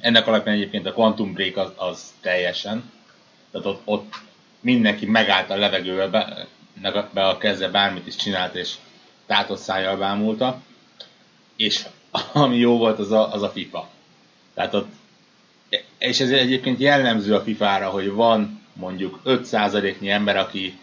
Ennek 0.00 0.26
alapján 0.26 0.54
egyébként 0.54 0.86
a 0.86 0.92
Quantum 0.92 1.32
Break 1.32 1.56
az, 1.56 1.72
az 1.76 2.12
teljesen. 2.20 2.92
Tehát 3.50 3.66
ott, 3.66 3.80
ott 3.84 4.14
mindenki 4.64 5.06
megállt 5.06 5.50
a 5.50 5.56
levegőbe, 5.56 6.06
be, 6.08 7.08
be 7.12 7.26
a 7.26 7.38
kezze 7.38 7.68
bármit 7.68 8.06
is 8.06 8.16
csinált, 8.16 8.54
és 8.54 8.74
tátott 9.26 9.58
szájjal 9.58 9.96
bámulta. 9.96 10.60
És 11.56 11.86
ami 12.32 12.56
jó 12.56 12.76
volt, 12.76 12.98
az 12.98 13.10
a, 13.10 13.32
az 13.32 13.42
a 13.42 13.50
FIFA. 13.50 13.88
Tehát 14.54 14.74
ott, 14.74 14.88
és 15.98 16.20
ez 16.20 16.30
egyébként 16.30 16.80
jellemző 16.80 17.34
a 17.34 17.42
FIFA-ra, 17.42 17.88
hogy 17.88 18.10
van 18.10 18.62
mondjuk 18.72 19.20
5%-nyi 19.24 20.10
ember, 20.10 20.36
aki 20.36 20.78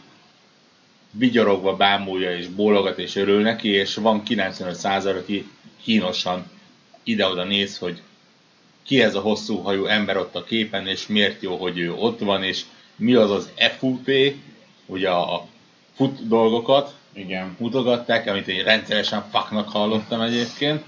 vigyorogva 1.12 1.76
bámulja 1.76 2.38
és 2.38 2.48
bólogat 2.48 3.00
és 3.00 3.16
örül 3.16 3.42
neki, 3.42 3.70
és 3.70 3.96
van 3.96 4.24
95% 4.28 5.18
aki 5.18 5.50
kínosan 5.84 6.46
ide-oda 7.04 7.44
néz, 7.44 7.78
hogy 7.78 8.02
ki 8.84 9.02
ez 9.02 9.16
a 9.16 9.22
hosszú 9.22 9.58
hajú 9.58 9.86
ember 9.86 10.18
ott 10.18 10.36
a 10.36 10.44
képen, 10.44 10.88
és 10.88 11.08
miért 11.08 11.42
jó, 11.42 11.56
hogy 11.56 11.78
ő 11.78 11.94
ott 11.94 12.20
van, 12.20 12.44
és 12.44 12.62
mi 12.96 13.14
az 13.14 13.32
az 13.32 13.50
FUP, 13.78 14.10
ugye 14.86 15.10
a 15.10 15.48
fut 15.96 16.28
dolgokat 16.28 16.96
Igen. 17.14 17.56
mutogatták, 17.60 18.28
amit 18.28 18.48
én 18.48 18.64
rendszeresen 18.64 19.26
faknak 19.32 19.70
hallottam 19.70 20.22
egyébként, 20.22 20.84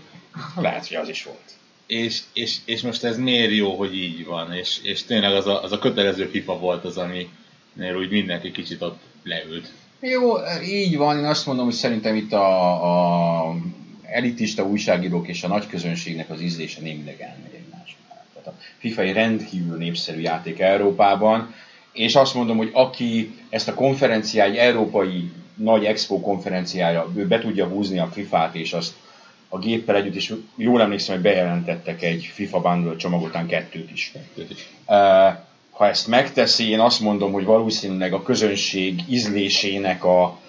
Lehet, 0.55 0.87
hogy 0.87 0.97
az 0.97 1.09
is 1.09 1.23
volt. 1.23 1.51
és, 1.87 2.19
és, 2.33 2.57
és 2.65 2.81
most 2.81 3.03
ez 3.03 3.17
miért 3.17 3.51
jó, 3.51 3.75
hogy 3.75 3.95
így 3.95 4.25
van, 4.25 4.53
és, 4.53 4.79
és 4.83 5.03
tényleg 5.03 5.33
az 5.33 5.47
a, 5.47 5.63
az 5.63 5.71
a 5.71 5.79
kötelező 5.79 6.25
FIFA 6.25 6.57
volt 6.59 6.85
az, 6.85 6.97
ami 6.97 7.29
úgy 7.97 8.09
mindenki 8.09 8.51
kicsit 8.51 8.81
ott 8.81 8.99
leült. 9.23 9.71
Jó, 9.99 10.33
így 10.63 10.97
van, 10.97 11.17
én 11.17 11.25
azt 11.25 11.45
mondom, 11.45 11.65
hogy 11.65 11.73
szerintem 11.73 12.15
itt 12.15 12.33
a, 12.33 13.47
a 13.49 13.55
elitista 14.03 14.63
újságírók 14.65 15.27
és 15.27 15.43
a 15.43 15.47
nagy 15.47 15.67
közönségnek 15.67 16.29
az 16.29 16.41
ízlése 16.41 16.81
némileg 16.81 17.21
elmegy 17.21 17.53
egymás 17.53 17.97
mellett. 18.07 18.27
Tehát 18.33 18.47
a 18.47 18.61
FIFA 18.77 19.01
egy 19.01 19.13
rendkívül 19.13 19.77
népszerű 19.77 20.19
játék 20.19 20.59
Európában, 20.59 21.53
és 21.93 22.15
azt 22.15 22.33
mondom, 22.33 22.57
hogy 22.57 22.69
aki 22.73 23.39
ezt 23.49 23.67
a 23.67 23.73
konferenciá, 23.73 24.45
egy 24.45 24.55
európai 24.55 25.31
nagy 25.55 25.85
expo 25.85 26.19
konferenciája, 26.19 27.11
ő 27.15 27.27
be 27.27 27.39
tudja 27.39 27.65
húzni 27.65 27.99
a 27.99 28.09
FIFA-t, 28.13 28.55
és 28.55 28.73
azt 28.73 28.93
a 29.49 29.59
géppel 29.59 29.95
együtt, 29.95 30.15
és 30.15 30.33
jól 30.55 30.81
emlékszem, 30.81 31.15
hogy 31.15 31.23
bejelentettek 31.23 32.01
egy 32.01 32.29
FIFA 32.33 32.59
Bundle 32.59 32.95
csomagotán 32.95 33.47
kettőt 33.47 33.91
is. 33.91 34.11
Kettőt 34.13 34.49
is. 34.51 34.69
Ha 35.71 35.87
ezt 35.87 36.07
megteszi, 36.07 36.69
én 36.69 36.79
azt 36.79 36.99
mondom, 36.99 37.31
hogy 37.31 37.45
valószínűleg 37.45 38.13
a 38.13 38.23
közönség 38.23 39.01
ízlésének 39.09 40.03
a, 40.03 40.39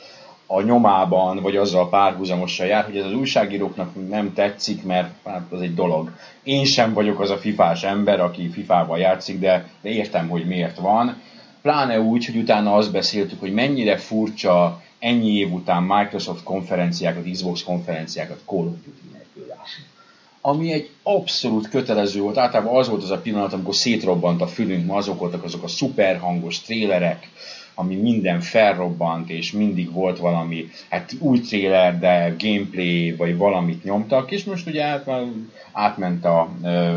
a 0.47 0.63
nyomában, 0.63 1.43
vagy 1.43 1.57
azzal 1.57 1.89
párhuzamosan 1.89 2.67
jár, 2.67 2.85
hogy 2.85 2.97
ez 2.97 3.05
az 3.05 3.15
újságíróknak 3.15 4.09
nem 4.09 4.33
tetszik, 4.33 4.85
mert 4.85 5.11
hát 5.25 5.47
az 5.51 5.61
egy 5.61 5.75
dolog. 5.75 6.11
Én 6.43 6.65
sem 6.65 6.93
vagyok 6.93 7.21
az 7.21 7.31
a 7.31 7.39
fifás 7.39 7.83
ember, 7.83 8.21
aki 8.21 8.49
fifával 8.49 8.99
játszik, 8.99 9.39
de, 9.39 9.69
de 9.81 9.89
értem, 9.89 10.29
hogy 10.29 10.47
miért 10.47 10.79
van. 10.79 11.23
Pláne 11.65 12.01
úgy, 12.01 12.27
hogy 12.27 12.37
utána 12.37 12.75
azt 12.75 12.93
beszéltük, 12.93 13.41
hogy 13.41 13.53
mennyire 13.53 13.97
furcsa 13.97 14.83
ennyi 14.99 15.33
év 15.33 15.53
után 15.53 15.83
Microsoft 15.83 16.43
konferenciákat, 16.43 17.31
Xbox 17.31 17.63
konferenciákat 17.63 18.41
Call 18.47 18.67
of 18.67 18.75
Duty 18.85 19.01
nélkül 19.13 19.55
ami 20.41 20.73
egy 20.73 20.91
abszolút 21.03 21.69
kötelező 21.69 22.21
volt. 22.21 22.37
Általában 22.37 22.77
az 22.77 22.89
volt 22.89 23.03
az 23.03 23.11
a 23.11 23.19
pillanat, 23.21 23.53
amikor 23.53 23.75
szétrobbant 23.75 24.41
a 24.41 24.47
fülünk, 24.47 24.87
ma 24.87 24.97
azok 24.97 25.19
voltak 25.19 25.45
azok 25.45 25.63
a 25.63 25.69
szuperhangos 25.69 26.61
trélerek, 26.61 27.29
ami 27.75 27.95
minden 27.95 28.41
felrobbant, 28.41 29.31
és 29.31 29.53
mindig 29.53 29.93
volt 29.93 30.19
valami, 30.19 30.71
hát 30.91 31.13
új 31.19 31.41
tréler, 31.41 31.99
de 31.99 32.35
gameplay, 32.39 33.13
vagy 33.17 33.37
valamit 33.37 33.85
nyomtak, 33.85 34.31
és 34.31 34.45
most 34.45 34.67
ugye 34.67 34.83
át, 34.85 35.11
átment 35.73 36.25
a 36.25 36.49
uh, 36.63 36.97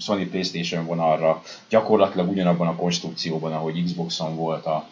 Sony 0.00 0.30
Playstation 0.30 0.84
vonalra, 0.86 1.42
gyakorlatilag 1.68 2.28
ugyanabban 2.30 2.66
a 2.66 2.76
konstrukcióban, 2.76 3.52
ahogy 3.52 3.84
Xboxon 3.84 4.36
volt 4.36 4.66
a 4.66 4.88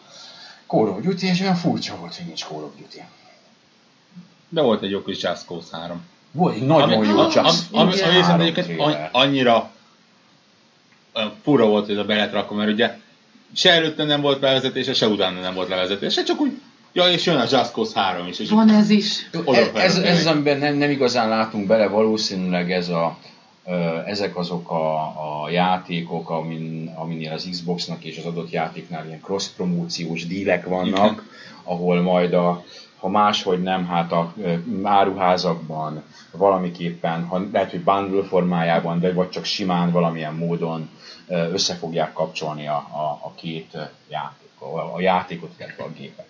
Call 0.67 0.87
of 0.87 1.01
Duty, 1.01 1.27
és 1.27 1.39
olyan 1.41 1.55
furcsa 1.55 1.95
volt, 1.99 2.15
hogy 2.15 2.25
nincs 2.25 2.43
Call 2.43 2.63
of 2.63 2.71
Duty. 2.77 3.01
De 4.49 4.61
volt 4.61 4.83
egy 4.83 4.89
jó 4.89 5.03
kis 5.03 5.21
Just 5.23 5.45
Cause 5.45 5.77
3. 5.77 6.01
Volt 6.31 6.55
egy 6.55 6.65
nagyon 6.65 6.91
Ami- 6.93 7.07
jó 7.07 7.17
ami- 7.19 7.33
Just 7.33 7.37
ami- 7.71 7.81
ami 7.81 7.91
Cause 7.91 8.05
viszont 8.07 8.25
3 8.25 8.41
egyébként 8.41 8.65
trailer. 8.67 9.09
an- 9.13 9.23
annyira 9.25 9.71
fura 11.43 11.65
volt, 11.65 11.85
hogy 11.85 11.97
a 11.97 12.05
beletrakva, 12.05 12.55
mert 12.55 12.71
ugye 12.71 12.97
se 13.55 13.71
előtte 13.71 14.03
nem 14.03 14.21
volt 14.21 14.41
levezetése, 14.41 14.93
se 14.93 15.07
utána 15.07 15.39
nem 15.39 15.53
volt 15.53 15.69
levezetése, 15.69 16.23
csak 16.23 16.39
úgy, 16.39 16.51
ja, 16.93 17.09
és 17.09 17.25
jön 17.25 17.35
a 17.35 17.45
Just 17.49 17.71
Cause 17.71 17.99
3 17.99 18.27
is. 18.27 18.39
És 18.39 18.49
Van 18.49 18.69
ez 18.69 18.89
is. 18.89 19.29
Oda 19.43 19.71
Ez, 19.73 19.97
ez, 19.97 20.19
az, 20.19 20.25
amiben 20.25 20.57
nem, 20.57 20.75
nem 20.75 20.89
igazán 20.89 21.29
látunk 21.29 21.67
bele, 21.67 21.87
valószínűleg 21.87 22.71
ez 22.71 22.89
a, 22.89 23.17
ezek 24.05 24.37
azok 24.37 24.71
a, 24.71 24.95
a 25.43 25.49
játékok, 25.49 26.29
amin, 26.29 26.93
aminél 26.95 27.31
az 27.31 27.47
Xboxnak 27.51 28.03
és 28.03 28.17
az 28.17 28.25
adott 28.25 28.49
játéknál 28.49 29.05
ilyen 29.07 29.19
cross-promóciós 29.19 30.27
dílek 30.27 30.65
vannak, 30.65 31.11
Igen. 31.11 31.21
ahol 31.63 32.01
majd 32.01 32.33
a, 32.33 32.63
ha 32.97 33.09
máshogy 33.09 33.61
nem, 33.61 33.87
hát 33.87 34.11
a 34.11 34.33
áruházakban 34.83 36.03
valamiképpen, 36.31 37.23
ha 37.23 37.47
lehet, 37.51 37.71
hogy 37.71 37.83
bundle 37.83 38.23
formájában, 38.23 38.99
de 38.99 39.13
vagy 39.13 39.29
csak 39.29 39.45
simán 39.45 39.91
valamilyen 39.91 40.33
módon 40.33 40.89
össze 41.27 41.73
fogják 41.73 42.13
kapcsolni 42.13 42.67
a, 42.67 42.75
a, 42.75 43.19
a 43.23 43.31
két 43.35 43.69
ö, 43.73 43.81
játék, 44.09 44.49
a, 44.95 45.01
játékot, 45.01 45.51
illetve 45.57 45.83
a 45.83 45.91
gépet. 45.97 46.27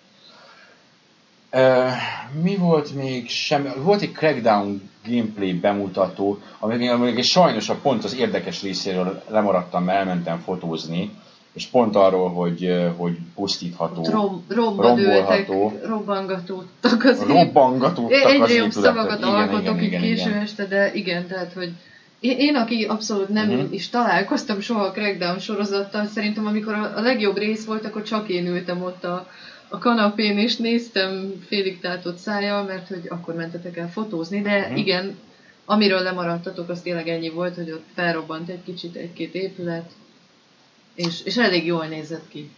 Mi 2.42 2.56
volt 2.56 2.94
még 2.94 3.28
sem, 3.28 3.72
volt 3.82 4.02
egy 4.02 4.12
Crackdown 4.12 4.90
gameplay 5.06 5.52
bemutató, 5.52 6.38
ami 6.58 6.86
még 6.86 7.22
sajnos 7.22 7.68
a 7.68 7.74
pont 7.74 8.04
az 8.04 8.16
érdekes 8.16 8.62
részéről 8.62 9.22
lemaradtam, 9.28 9.84
mert 9.84 9.98
elmentem 9.98 10.38
fotózni, 10.38 11.10
és 11.52 11.66
pont 11.66 11.96
arról, 11.96 12.30
hogy, 12.30 12.92
hogy 12.96 13.18
pusztítható, 13.34 14.04
Rom, 14.04 14.44
Rombolható. 14.48 15.72
robbangatódtak 15.84 17.04
az 17.04 17.24
robbangatódtak 17.26 18.24
az 18.24 18.32
Egyre 18.32 18.54
jobb 18.54 18.70
szavakat 18.70 19.22
alkotok 19.22 19.82
így 19.82 20.00
késő 20.00 20.32
este, 20.32 20.66
de 20.66 20.92
igen, 20.94 21.26
tehát, 21.26 21.52
hogy 21.52 21.72
én, 22.20 22.38
én 22.38 22.56
aki 22.56 22.84
abszolút 22.84 23.28
nem 23.28 23.50
uh-huh. 23.50 23.72
is 23.72 23.88
találkoztam 23.88 24.60
soha 24.60 24.82
a 24.82 24.90
Crackdown 24.90 25.38
sorozattal, 25.38 26.06
szerintem 26.06 26.46
amikor 26.46 26.74
a, 26.74 26.96
a 26.96 27.00
legjobb 27.00 27.36
rész 27.36 27.64
volt, 27.64 27.84
akkor 27.84 28.02
csak 28.02 28.28
én 28.28 28.46
ültem 28.46 28.82
ott 28.82 29.04
a, 29.04 29.28
a 29.68 29.78
kanapén, 29.78 30.38
és 30.38 30.56
néztem 30.56 31.32
félig 31.46 31.80
tátott 31.80 32.16
szájjal, 32.16 32.62
mert 32.64 32.88
hogy 32.88 33.06
akkor 33.08 33.34
mentetek 33.34 33.76
el 33.76 33.90
fotózni, 33.90 34.42
de 34.42 34.58
uh-huh. 34.58 34.78
igen, 34.78 35.18
amiről 35.64 36.02
lemaradtatok, 36.02 36.68
az 36.68 36.80
tényleg 36.80 37.08
ennyi 37.08 37.28
volt, 37.28 37.54
hogy 37.54 37.70
ott 37.70 37.84
felrobbant 37.94 38.48
egy 38.48 38.62
kicsit 38.64 38.96
egy-két 38.96 39.34
épület, 39.34 39.90
és, 40.94 41.22
és 41.24 41.36
elég 41.36 41.66
jól 41.66 41.86
nézett 41.86 42.28
ki. 42.28 42.50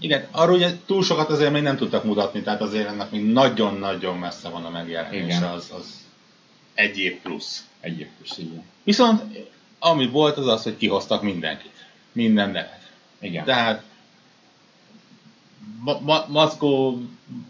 Igen, 0.00 0.26
arról 0.30 0.56
ugye 0.56 0.70
túl 0.86 1.02
sokat 1.02 1.30
azért 1.30 1.52
még 1.52 1.62
nem 1.62 1.76
tudtak 1.76 2.04
mutatni, 2.04 2.42
tehát 2.42 2.60
azért 2.60 2.88
ennek 2.88 3.10
még 3.10 3.24
nagyon-nagyon 3.24 4.18
messze 4.18 4.48
van 4.48 4.64
a 4.64 4.70
megjelenése, 4.70 5.50
az, 5.50 5.72
az 5.78 5.94
egy 6.74 6.98
év 6.98 7.20
plusz. 7.22 7.67
Egy 7.80 8.00
év 8.00 8.06
plusz, 8.18 8.38
igen. 8.38 8.64
Viszont 8.84 9.22
ami 9.78 10.06
volt 10.08 10.36
az 10.36 10.46
az, 10.46 10.62
hogy 10.62 10.76
kihoztak 10.76 11.22
mindenkit. 11.22 11.72
Minden 12.12 12.50
nevet. 12.50 12.88
Igen. 13.20 13.44
Tehát 13.44 13.82
ma- 15.80 16.00
ma- 16.00 16.26
Maszkó 16.28 17.02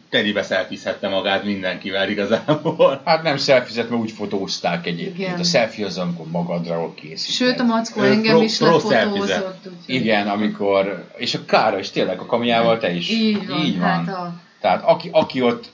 telibe 0.09 0.43
szelfizhette 0.43 1.09
magát 1.09 1.45
mindenkivel 1.45 2.09
igazából. 2.11 3.01
Hát 3.05 3.23
nem 3.23 3.37
szelfizet, 3.37 3.91
mert 3.91 4.03
úgy 4.03 4.11
fotózták 4.11 4.87
egyébként. 4.87 5.19
Igen. 5.19 5.41
A 5.41 5.45
selfie 5.45 5.87
az, 5.87 5.99
amikor 5.99 6.27
magadra 6.31 6.95
készíted. 6.95 7.35
Sőt, 7.35 7.61
a 7.61 7.65
mackó 7.65 8.03
engem 8.03 8.35
pro- 8.35 8.43
is 8.45 8.57
pro 8.57 8.89
lefotózott. 8.89 9.69
Igen, 9.87 10.29
amikor... 10.29 11.09
És 11.17 11.35
a 11.35 11.45
Kára 11.45 11.79
is 11.79 11.91
tényleg, 11.91 12.21
a 12.21 12.27
kamiával 12.27 12.79
te 12.79 12.93
is. 12.93 13.09
Így 13.11 13.47
van, 13.47 13.65
Így 13.65 13.79
van. 13.79 13.89
hát 13.89 14.09
a... 14.09 14.41
Tehát 14.61 14.83
aki, 14.85 15.09
aki 15.13 15.43
ott... 15.43 15.71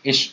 És 0.00 0.30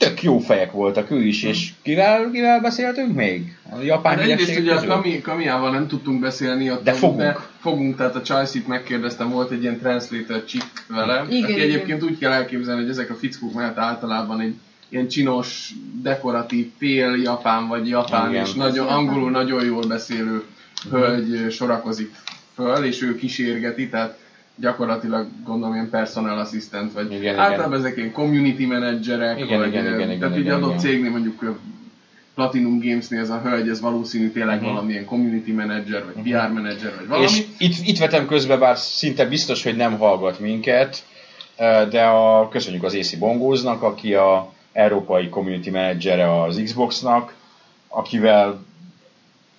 tök 0.00 0.22
jó 0.22 0.38
fejek 0.38 0.72
voltak 0.72 1.10
ő 1.10 1.22
is, 1.22 1.42
és 1.42 1.68
kivel, 1.82 2.30
kivel 2.32 2.60
beszéltünk 2.60 3.14
még? 3.14 3.56
A 3.70 3.80
japán 3.80 4.18
Hát 4.18 4.28
egyrészt 4.28 4.58
ugye 4.58 4.70
a 4.72 4.74
közül? 4.74 4.88
Kami, 4.88 5.20
Kamiával 5.20 5.70
nem 5.70 5.86
tudtunk 5.86 6.20
beszélni, 6.20 6.70
ott 6.70 6.84
De 6.84 6.92
fogunk. 6.92 7.48
fogunk, 7.60 7.96
tehát 7.96 8.14
a 8.14 8.20
Chelsea-t 8.20 8.66
megkérdeztem, 8.66 9.30
volt 9.30 9.50
egy 9.50 9.62
ilyen 9.62 9.78
translator 9.78 10.44
chick 10.44 10.84
vele, 10.88 11.24
Igen, 11.28 11.42
aki 11.42 11.52
igen. 11.52 11.60
egyébként 11.68 12.02
úgy 12.02 12.18
kell 12.18 12.32
elképzelni, 12.32 12.80
hogy 12.80 12.90
ezek 12.90 13.10
a 13.10 13.14
fickók 13.14 13.52
mellett 13.54 13.78
általában 13.78 14.40
egy 14.40 14.54
ilyen 14.88 15.08
csinos, 15.08 15.70
dekoratív, 16.02 16.70
fél 16.78 17.16
japán 17.22 17.68
vagy 17.68 17.88
japán, 17.88 18.30
Igen. 18.30 18.44
és 18.44 18.52
nagyon, 18.52 18.74
Japán. 18.86 18.96
angolul 18.98 19.30
nagyon 19.30 19.64
jól 19.64 19.86
beszélő 19.86 20.42
hölgy 20.90 21.50
sorakozik 21.52 22.14
föl, 22.54 22.84
és 22.84 23.02
ő 23.02 23.16
kísérgeti, 23.16 23.88
tehát 23.88 24.18
gyakorlatilag 24.60 25.26
gondolom 25.44 25.74
ilyen 25.74 25.90
personal 25.90 26.38
assistant, 26.38 26.92
vagy 26.92 27.12
Igen, 27.12 27.38
általában 27.38 27.78
ezek 27.78 27.96
ilyen 27.96 28.12
community 28.12 28.66
managerek, 28.66 29.38
Igen, 29.40 29.58
vagy 29.58 29.68
igen, 29.68 29.84
igen, 29.84 30.00
igen, 30.00 30.18
tehát 30.18 30.36
igen, 30.36 30.52
egy 30.52 30.58
adott 30.58 30.68
igen. 30.68 30.80
cégnél 30.80 31.10
mondjuk 31.10 31.56
Platinum 32.34 32.80
Gamesnél 32.80 33.20
ez 33.20 33.30
a 33.30 33.40
hölgy, 33.44 33.68
ez 33.68 33.80
valószínű 33.80 34.30
tényleg 34.30 34.60
Mhm. 34.60 34.64
valamilyen 34.70 35.04
community 35.04 35.50
manager, 35.52 36.04
vagy 36.04 36.22
PR 36.22 36.52
manager, 36.52 36.94
vagy 36.98 37.06
valami. 37.08 37.26
És 37.26 37.42
itt, 37.58 37.74
itt 37.86 37.98
vetem 37.98 38.26
közbe, 38.26 38.56
bár 38.56 38.76
szinte 38.78 39.24
biztos, 39.26 39.62
hogy 39.62 39.76
nem 39.76 39.98
hallgat 39.98 40.40
minket, 40.40 41.04
de 41.90 42.02
a, 42.02 42.48
köszönjük 42.48 42.82
az 42.82 42.94
AC 42.94 43.14
Bongóznak, 43.18 43.82
aki 43.82 44.14
a 44.14 44.52
európai 44.72 45.28
community 45.28 45.70
managere 45.70 46.42
az 46.42 46.60
Xboxnak, 46.64 47.34
akivel 47.88 48.60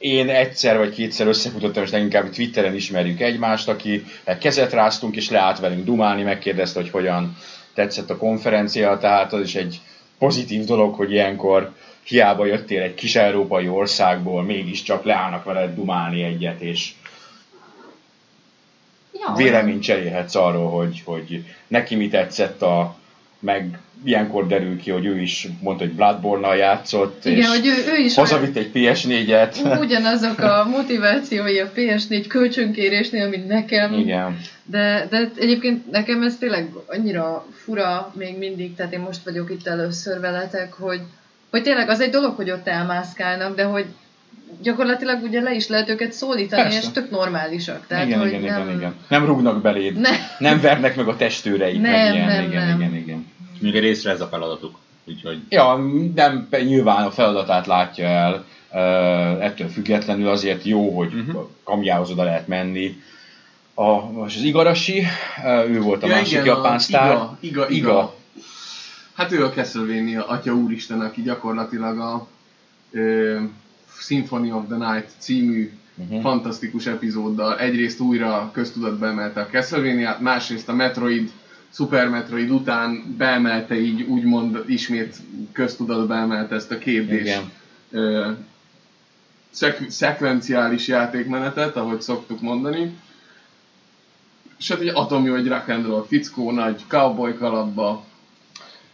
én 0.01 0.29
egyszer 0.29 0.77
vagy 0.77 0.93
kétszer 0.93 1.27
összefutottam, 1.27 1.83
és 1.83 1.89
leginkább 1.89 2.29
Twitteren 2.29 2.75
ismerjük 2.75 3.19
egymást, 3.19 3.67
aki 3.67 4.03
kezet 4.39 4.73
ráztunk, 4.73 5.15
és 5.15 5.29
leállt 5.29 5.59
velünk 5.59 5.85
dumálni, 5.85 6.23
megkérdezte, 6.23 6.79
hogy 6.79 6.89
hogyan 6.89 7.37
tetszett 7.73 8.09
a 8.09 8.17
konferencia, 8.17 8.97
tehát 8.97 9.33
az 9.33 9.41
is 9.41 9.55
egy 9.55 9.79
pozitív 10.17 10.65
dolog, 10.65 10.95
hogy 10.95 11.11
ilyenkor 11.11 11.73
hiába 12.03 12.45
jöttél 12.45 12.81
egy 12.81 12.93
kis 12.93 13.15
európai 13.15 13.67
országból, 13.67 14.43
mégiscsak 14.43 15.03
leállnak 15.03 15.43
veled 15.43 15.75
dumálni 15.75 16.23
egyet, 16.23 16.61
és 16.61 16.91
Ja, 19.13 19.33
véleményt 19.35 19.83
cserélhetsz 19.83 20.35
arról, 20.35 20.69
hogy, 20.69 21.01
hogy 21.05 21.43
neki 21.67 21.95
mi 21.95 22.07
tetszett 22.07 22.61
a 22.61 22.95
meg 23.41 23.79
ilyenkor 24.03 24.47
derül 24.47 24.77
ki, 24.77 24.91
hogy 24.91 25.05
ő 25.05 25.19
is 25.19 25.47
mondta, 25.61 25.83
hogy 25.83 25.93
Bloodborne-nal 25.93 26.55
játszott, 26.55 27.25
Igen, 27.25 27.37
és 27.37 27.47
hogy 27.47 27.67
ő, 27.67 27.91
ő 27.93 27.97
is 27.97 28.15
hazavitt 28.15 28.55
egy 28.55 28.71
PS4-et. 28.73 29.79
ugyanazok 29.79 30.39
a 30.39 30.67
motivációi 30.69 31.59
a 31.59 31.71
PS4 31.75 32.25
kölcsönkérésnél, 32.27 33.29
mint 33.29 33.47
nekem. 33.47 33.93
Igen. 33.93 34.37
De, 34.65 35.07
de 35.09 35.31
egyébként 35.37 35.91
nekem 35.91 36.21
ez 36.21 36.37
tényleg 36.37 36.69
annyira 36.87 37.45
fura 37.63 38.13
még 38.17 38.37
mindig, 38.37 38.75
tehát 38.75 38.93
én 38.93 38.99
most 38.99 39.23
vagyok 39.23 39.51
itt 39.51 39.67
először 39.67 40.19
veletek, 40.19 40.73
hogy, 40.73 41.01
hogy 41.49 41.63
tényleg 41.63 41.89
az 41.89 41.99
egy 41.99 42.11
dolog, 42.11 42.35
hogy 42.35 42.51
ott 42.51 42.67
elmászkálnak, 42.67 43.55
de 43.55 43.63
hogy 43.63 43.85
gyakorlatilag 44.61 45.23
ugye 45.23 45.41
le 45.41 45.53
is 45.53 45.67
lehet 45.67 45.89
őket 45.89 46.11
szólítani, 46.11 46.61
Persze. 46.61 46.77
és 46.77 46.89
tök 46.89 47.09
normálisak. 47.09 47.87
Tehát, 47.87 48.05
igen, 48.05 48.19
hogy 48.19 48.27
igen, 48.27 48.41
nem, 48.41 48.61
igen, 48.61 48.77
igen. 48.77 48.95
Nem 49.07 49.25
rúgnak 49.25 49.61
beléd. 49.61 49.99
Ne. 49.99 50.09
Nem 50.39 50.61
vernek 50.61 50.95
meg 50.95 51.07
a 51.07 51.15
testőreit. 51.15 51.81
Nem, 51.81 51.91
meg 51.91 52.13
ilyen. 52.13 52.27
nem, 52.27 52.43
igen, 52.43 52.67
nem. 52.67 52.79
igen, 52.79 52.95
igen. 52.95 53.27
Még 53.59 53.75
egy 53.75 53.81
részre 53.81 54.11
ez 54.11 54.21
a 54.21 54.27
feladatuk. 54.27 54.77
Úgyhogy 55.05 55.39
Ja, 55.49 55.75
nem, 56.15 56.47
nyilván 56.63 57.05
a 57.05 57.11
feladatát 57.11 57.67
látja 57.67 58.05
el, 58.05 58.45
uh, 58.71 59.43
ettől 59.43 59.67
függetlenül 59.67 60.29
azért 60.29 60.63
jó, 60.63 60.97
hogy 60.97 61.13
uh-huh. 61.13 61.49
kamjához 61.63 62.11
oda 62.11 62.23
lehet 62.23 62.47
menni. 62.47 63.01
A, 63.73 64.11
most 64.11 64.37
az 64.37 64.43
Igarashi, 64.43 65.03
uh, 65.43 65.69
ő 65.69 65.81
volt 65.81 66.03
a 66.03 66.07
ja, 66.07 66.15
másik 66.15 66.45
japán 66.45 66.79
sztár. 66.79 67.11
Iga, 67.11 67.37
Iga, 67.39 67.69
Iga. 67.69 67.69
Iga. 67.69 68.19
Hát 69.13 69.31
ő 69.31 69.45
a 69.45 69.49
Castlevania 69.49 70.27
Atya 70.27 70.53
Úristen, 70.53 71.01
aki 71.01 71.21
gyakorlatilag 71.21 71.99
a 71.99 72.27
ö, 72.91 73.39
Symphony 73.99 74.51
of 74.51 74.63
the 74.67 74.77
Night 74.91 75.09
című 75.17 75.71
Mhm. 75.95 76.19
fantasztikus 76.19 76.85
epizóddal 76.85 77.59
egyrészt 77.59 77.99
újra 77.99 78.49
köztudatba 78.53 79.07
emelte 79.07 79.39
a 79.41 79.45
Castlevania-t, 79.45 80.19
másrészt 80.19 80.69
a 80.69 80.73
Metroid, 80.73 81.31
Super 81.73 82.09
Metroid 82.09 82.49
után 82.49 83.15
beemelte 83.17 83.79
így 83.79 84.01
úgymond 84.01 84.63
ismét 84.67 85.15
köztudatba 85.51 86.15
emelte 86.15 86.55
ezt 86.55 86.71
a 86.71 86.77
kérdés. 86.77 87.21
Igen. 87.21 87.51
Ö, 87.91 88.29
szek- 89.49 89.89
szekvenciális 89.89 90.87
játékmenetet, 90.87 91.75
ahogy 91.75 92.01
szoktuk 92.01 92.41
mondani. 92.41 92.95
És 94.57 94.67
hát 94.67 94.79
egy 94.79 94.91
atomjó, 94.93 95.35
egy 95.35 95.47
rock 95.47 95.67
and 95.67 95.85
roll 95.85 96.05
fickó, 96.07 96.51
nagy 96.51 96.81
cowboy 96.87 97.33
kalapba, 97.33 98.05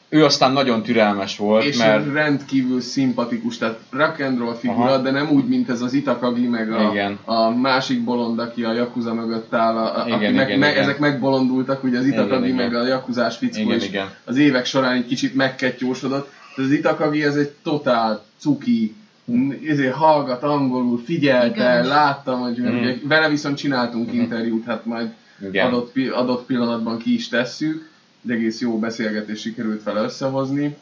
Ő 0.09 0.25
aztán 0.25 0.51
nagyon 0.51 0.83
türelmes 0.83 1.37
volt, 1.37 1.63
és 1.63 1.77
mert 1.77 2.13
rendkívül 2.13 2.81
szimpatikus, 2.81 3.57
tehát 3.57 3.79
rock 3.89 4.19
and 4.19 4.37
roll 4.37 4.55
figura, 4.55 4.91
Aha. 4.91 5.01
de 5.01 5.11
nem 5.11 5.29
úgy, 5.29 5.47
mint 5.47 5.69
ez 5.69 5.81
az 5.81 5.93
Itakagi, 5.93 6.47
meg 6.47 6.71
a, 6.71 6.89
Igen. 6.91 7.19
a 7.25 7.49
másik 7.49 8.03
bolond, 8.03 8.39
aki 8.39 8.63
a 8.63 8.73
Yakuza 8.73 9.13
mögött 9.13 9.53
áll, 9.53 9.77
a, 9.77 10.03
Igen, 10.05 10.17
aki 10.17 10.33
meg, 10.33 10.47
igen, 10.47 10.59
meg, 10.59 10.71
igen. 10.71 10.83
ezek 10.83 10.99
megbolondultak, 10.99 11.83
ugye 11.83 11.97
az 11.97 12.05
Itakagi, 12.05 12.43
Igen, 12.43 12.55
meg 12.55 12.67
igen. 12.67 12.81
a 12.81 12.87
Yakuzás 12.87 13.37
fickó 13.37 13.59
Igen, 13.59 13.77
is 13.77 13.87
igen. 13.87 14.07
az 14.25 14.37
évek 14.37 14.65
során 14.65 14.93
egy 14.93 15.05
kicsit 15.05 15.35
megkettyósodott. 15.35 16.29
De 16.55 16.63
az 16.63 16.71
Itakagi 16.71 17.23
ez 17.23 17.35
egy 17.35 17.51
totál 17.63 18.23
cuki, 18.37 18.95
ezért 19.67 19.93
hallgat 19.93 20.43
angolul, 20.43 21.01
figyelte, 21.05 21.55
Igen. 21.55 21.87
láttam, 21.87 22.39
hogy 22.39 22.59
ugye, 22.59 22.95
vele 23.03 23.29
viszont 23.29 23.57
csináltunk 23.57 24.13
interjút, 24.13 24.65
hát 24.65 24.85
majd 24.85 25.09
Igen. 25.47 25.67
adott, 25.67 25.93
adott 26.13 26.45
pillanatban 26.45 26.97
ki 26.97 27.13
is 27.13 27.27
tesszük, 27.27 27.89
egy 28.27 28.35
egész 28.37 28.61
jó 28.61 28.79
beszélgetés 28.79 29.39
sikerült 29.39 29.83
vele 29.83 30.01
összehozni, 30.01 30.75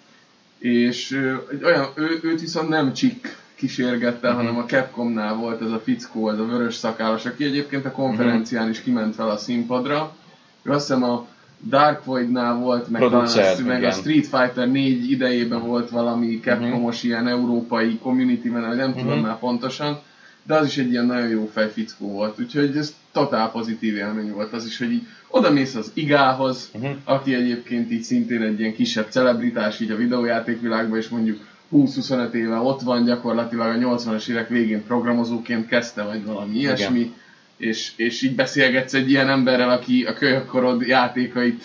és 0.59 1.11
egy 1.51 1.63
olyan, 1.63 1.85
ő, 1.95 2.19
őt 2.23 2.39
viszont 2.41 2.69
nem 2.69 2.93
csik 2.93 3.35
kísérgette, 3.55 4.27
Mhm. 4.27 4.37
hanem 4.37 4.57
a 4.57 4.65
Capcomnál 4.65 5.35
volt 5.35 5.61
ez 5.61 5.71
a 5.71 5.79
fickó, 5.83 6.29
ez 6.29 6.39
a 6.39 6.45
vörös 6.45 6.75
szakállas, 6.75 7.25
aki 7.25 7.43
egyébként 7.43 7.85
a 7.85 7.91
konferencián 7.91 8.69
is 8.69 8.81
kiment 8.81 9.15
fel 9.15 9.29
a 9.29 9.37
színpadra. 9.37 10.15
Ő 10.63 10.71
azt 10.71 10.87
hiszem 10.87 11.03
a 11.03 11.27
Dark 11.67 12.03
Void-nál 12.05 12.55
volt, 12.55 12.89
meg, 12.89 13.01
Producer, 13.01 13.55
a, 13.59 13.65
meg 13.65 13.83
a. 13.83 13.91
Street 13.91 14.25
Fighter 14.27 14.67
4 14.71 15.11
idejében 15.11 15.61
volt 15.67 15.89
valami 15.89 16.39
Capcomos 16.39 17.03
ilyen 17.03 17.27
európai 17.27 17.99
community 17.99 18.45
men, 18.47 18.75
nem 18.75 18.93
tudom 18.93 19.17
Mhm. 19.17 19.25
már 19.25 19.39
pontosan, 19.39 19.99
de 20.43 20.55
az 20.55 20.65
is 20.65 20.77
egy 20.77 20.89
ilyen 20.91 21.05
nagyon 21.05 21.27
jó 21.29 21.49
fej 21.53 21.69
fickó 21.69 22.11
volt, 22.11 22.39
úgyhogy 22.39 22.77
ez 22.77 22.95
totál 23.15 23.51
pozitív 23.51 23.95
élmény 23.95 24.31
volt 24.31 24.53
az 24.53 24.65
is, 24.65 24.77
hogy 24.77 24.91
így 24.91 25.07
oda 25.27 25.51
mész 25.51 25.75
az 25.75 25.91
igához, 25.93 26.69
Mhm. 26.73 26.91
aki 27.03 27.33
egyébként 27.33 27.91
így 27.91 28.01
szintén 28.03 28.41
egy 28.41 28.59
ilyen 28.59 28.73
kisebb 28.73 29.07
celebritás 29.09 29.79
így 29.79 29.91
a 29.91 29.95
videójátékvilágban, 29.95 30.97
és 30.97 31.07
mondjuk 31.07 31.39
20-25 31.71 32.33
éve 32.33 32.57
ott 32.57 32.81
van, 32.81 33.03
gyakorlatilag 33.05 33.67
a 33.75 33.77
80-as 33.77 34.27
évek 34.29 34.49
végén 34.49 34.83
programozóként 34.83 35.67
kezdte, 35.67 36.03
vagy 36.03 36.25
valami 36.25 36.55
ilyesmi, 36.57 37.13
és, 37.57 37.91
és 37.95 38.21
így 38.21 38.35
beszélgetsz 38.35 38.93
egy 38.93 39.09
ilyen 39.09 39.29
emberrel, 39.29 39.69
aki 39.69 40.03
a 40.03 40.13
kölyökkorod 40.13 40.81
játékait 40.87 41.63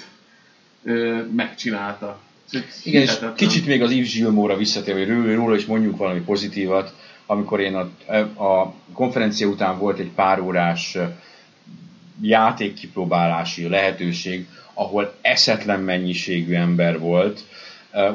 ö, 0.85 1.19
megcsinálta. 1.37 2.21
Igen, 2.85 3.03
és 3.03 3.19
kicsit 3.37 3.67
még 3.67 3.83
az 3.83 3.91
Yves 3.91 4.15
Gilmore-ra 4.15 4.59
visszatérve, 4.59 5.01
hogy 5.01 5.25
ró- 5.25 5.35
róla 5.35 5.57
is 5.57 5.65
mondjuk 5.67 5.97
valami 5.97 6.21
pozitívat, 6.21 6.95
amikor 7.27 7.61
én 7.61 7.75
a, 7.75 7.89
a 8.45 8.75
konferencia 8.93 9.47
után 9.49 9.79
volt 9.79 9.99
egy 9.99 10.11
pár 10.15 10.41
órás 10.41 10.97
játékkipróbálási 12.23 13.69
lehetőség, 13.69 14.47
ahol 14.75 15.15
eszetlen 15.21 15.81
mennyiségű 15.81 16.55
ember 16.55 16.99
volt, 16.99 17.41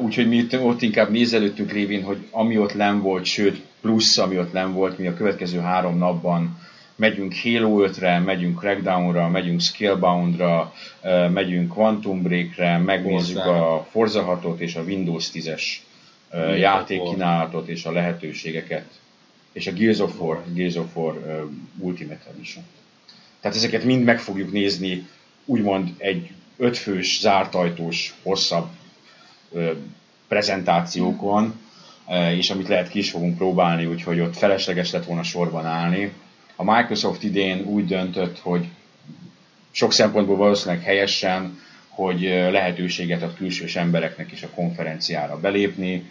úgyhogy 0.02 0.28
mi 0.28 0.46
ott 0.58 0.82
inkább 0.82 1.10
nézelődtünk 1.10 1.72
révén, 1.72 2.02
hogy 2.02 2.26
ami 2.30 2.58
ott 2.58 2.72
len 2.72 3.02
volt, 3.02 3.24
sőt 3.24 3.62
plusz 3.80 4.18
ami 4.18 4.38
ott 4.38 4.52
len 4.52 4.72
volt, 4.72 4.98
mi 4.98 5.06
a 5.06 5.14
következő 5.14 5.58
három 5.58 5.98
napban 5.98 6.58
megyünk 6.96 7.34
Halo 7.42 7.88
5-re, 7.88 8.18
megyünk 8.18 8.58
Crackdown-ra, 8.58 9.28
megyünk 9.28 9.60
Scalebound-ra, 9.60 10.72
megyünk 11.32 11.68
Quantum 11.68 12.22
Break-re, 12.22 12.78
megnézzük 12.78 13.36
Forza-ra. 13.36 13.74
a 13.74 13.86
Forza 13.90 14.40
6-ot 14.42 14.58
és 14.58 14.74
a 14.74 14.82
Windows 14.82 15.30
10-es 15.32 15.62
ö, 16.30 16.36
Gears 16.36 16.52
of 16.52 16.58
játékkínálatot 16.58 17.68
és 17.68 17.84
a 17.84 17.92
lehetőségeket. 17.92 18.86
És 19.52 19.66
a 19.66 19.72
Gears 19.72 19.98
of 19.98 20.20
War, 20.20 20.42
Gears 20.54 20.74
of 20.74 20.96
War 20.96 21.46
Ultimate 21.78 22.22
Edition. 22.34 22.64
Tehát 23.40 23.56
ezeket 23.56 23.84
mind 23.84 24.04
meg 24.04 24.20
fogjuk 24.20 24.52
nézni, 24.52 25.06
úgymond 25.44 25.88
egy 25.98 26.30
ötfős, 26.56 27.18
zártajtós, 27.20 28.14
hosszabb 28.22 28.68
ö, 29.52 29.72
prezentációkon, 30.28 31.60
ö, 32.08 32.30
és 32.30 32.50
amit 32.50 32.68
lehet 32.68 32.88
ki 32.88 32.98
is 32.98 33.10
fogunk 33.10 33.36
próbálni, 33.36 33.86
úgyhogy 33.86 34.20
ott 34.20 34.36
felesleges 34.36 34.90
lett 34.90 35.04
volna 35.04 35.22
sorban 35.22 35.66
állni. 35.66 36.12
A 36.56 36.74
Microsoft 36.74 37.22
idén 37.22 37.64
úgy 37.64 37.86
döntött, 37.86 38.38
hogy 38.38 38.66
sok 39.70 39.92
szempontból 39.92 40.36
valószínűleg 40.36 40.84
helyesen, 40.84 41.58
hogy 41.88 42.20
lehetőséget 42.50 43.22
ad 43.22 43.36
külsős 43.36 43.76
embereknek 43.76 44.32
is 44.32 44.42
a 44.42 44.48
konferenciára 44.48 45.40
belépni. 45.40 46.04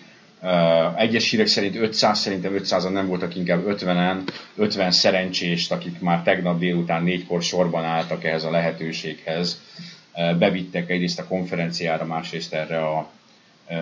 Egyes 0.96 1.30
hírek 1.30 1.48
szerint 1.48 1.76
500, 1.76 2.20
szerintem 2.20 2.54
500-an 2.58 2.92
nem 2.92 3.08
voltak, 3.08 3.36
inkább 3.36 3.64
50-en, 3.68 4.18
50 4.56 4.92
szerencsést, 4.92 5.72
akik 5.72 6.00
már 6.00 6.24
tegnap 6.24 6.60
délután 6.60 7.04
négykor 7.04 7.44
sorban 7.44 7.84
álltak 7.84 8.24
ehhez 8.24 8.44
a 8.44 8.52
lehetőséghez. 8.52 9.62
Bevittek 10.14 10.90
egyrészt 10.90 11.20
a 11.20 11.28
konferenciára, 11.28 12.06
másrészt 12.06 12.54
erre 12.54 12.78
a, 12.78 13.10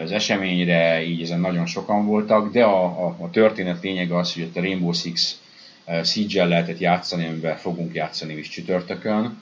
az 0.03 0.11
eseményre, 0.11 1.03
így 1.03 1.21
ezen 1.21 1.39
nagyon 1.39 1.65
sokan 1.65 2.05
voltak, 2.05 2.51
de 2.51 2.63
a, 2.63 3.05
a, 3.05 3.15
a 3.19 3.29
történet 3.29 3.83
lényege 3.83 4.17
az, 4.17 4.33
hogy 4.33 4.49
a 4.53 4.59
Rainbow 4.59 4.91
Six 4.91 5.39
uh, 5.87 6.03
Siege-el 6.03 6.47
lehetett 6.47 6.79
játszani, 6.79 7.27
amivel 7.27 7.57
fogunk 7.57 7.93
játszani 7.93 8.33
is 8.33 8.49
csütörtökön. 8.49 9.41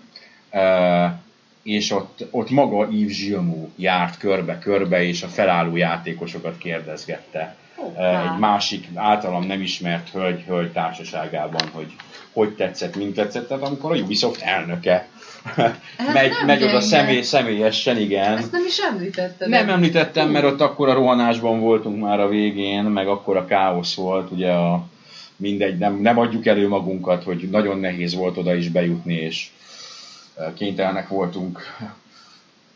És 1.63 1.91
ott, 1.91 2.25
ott 2.31 2.49
maga 2.49 2.87
Yves 2.91 3.25
Gilmou 3.25 3.69
járt 3.75 4.17
körbe-körbe, 4.17 5.03
és 5.03 5.23
a 5.23 5.27
felálló 5.27 5.75
játékosokat 5.75 6.57
kérdezgette. 6.57 7.55
Hoppá. 7.75 8.33
Egy 8.33 8.39
másik 8.39 8.87
általam 8.95 9.45
nem 9.45 9.61
ismert 9.61 10.09
hölgy, 10.09 10.43
hölgy 10.47 10.71
társaságában, 10.71 11.69
hogy 11.71 11.93
hogy 12.33 12.49
tetszett, 12.49 12.95
mint 12.95 13.15
tetszett. 13.15 13.47
Tehát 13.47 13.63
amikor 13.63 13.91
a 13.91 13.95
Ubisoft 13.95 14.41
elnöke 14.41 15.07
megy, 16.13 16.29
nem 16.29 16.45
megy 16.45 16.63
oda 16.63 16.81
személy, 16.81 17.21
személyesen, 17.21 17.97
igen. 17.97 18.37
Ezt 18.37 18.51
nem 18.51 18.65
is 18.67 18.77
említetted. 18.77 19.49
Nem 19.49 19.69
említettem, 19.69 20.29
mert 20.29 20.45
ott 20.45 20.61
akkor 20.61 20.89
a 20.89 20.93
rohanásban 20.93 21.59
voltunk 21.59 22.01
már 22.01 22.19
a 22.19 22.27
végén, 22.27 22.83
meg 22.83 23.07
akkor 23.07 23.37
a 23.37 23.45
káosz 23.45 23.93
volt, 23.93 24.31
ugye 24.31 24.51
a 24.51 24.85
mindegy, 25.35 25.77
nem, 25.77 26.01
nem 26.01 26.17
adjuk 26.17 26.45
elő 26.45 26.67
magunkat, 26.67 27.23
hogy 27.23 27.47
nagyon 27.51 27.79
nehéz 27.79 28.15
volt 28.15 28.37
oda 28.37 28.55
is 28.55 28.69
bejutni, 28.69 29.13
és 29.13 29.49
kénytelenek 30.55 31.07
voltunk 31.07 31.59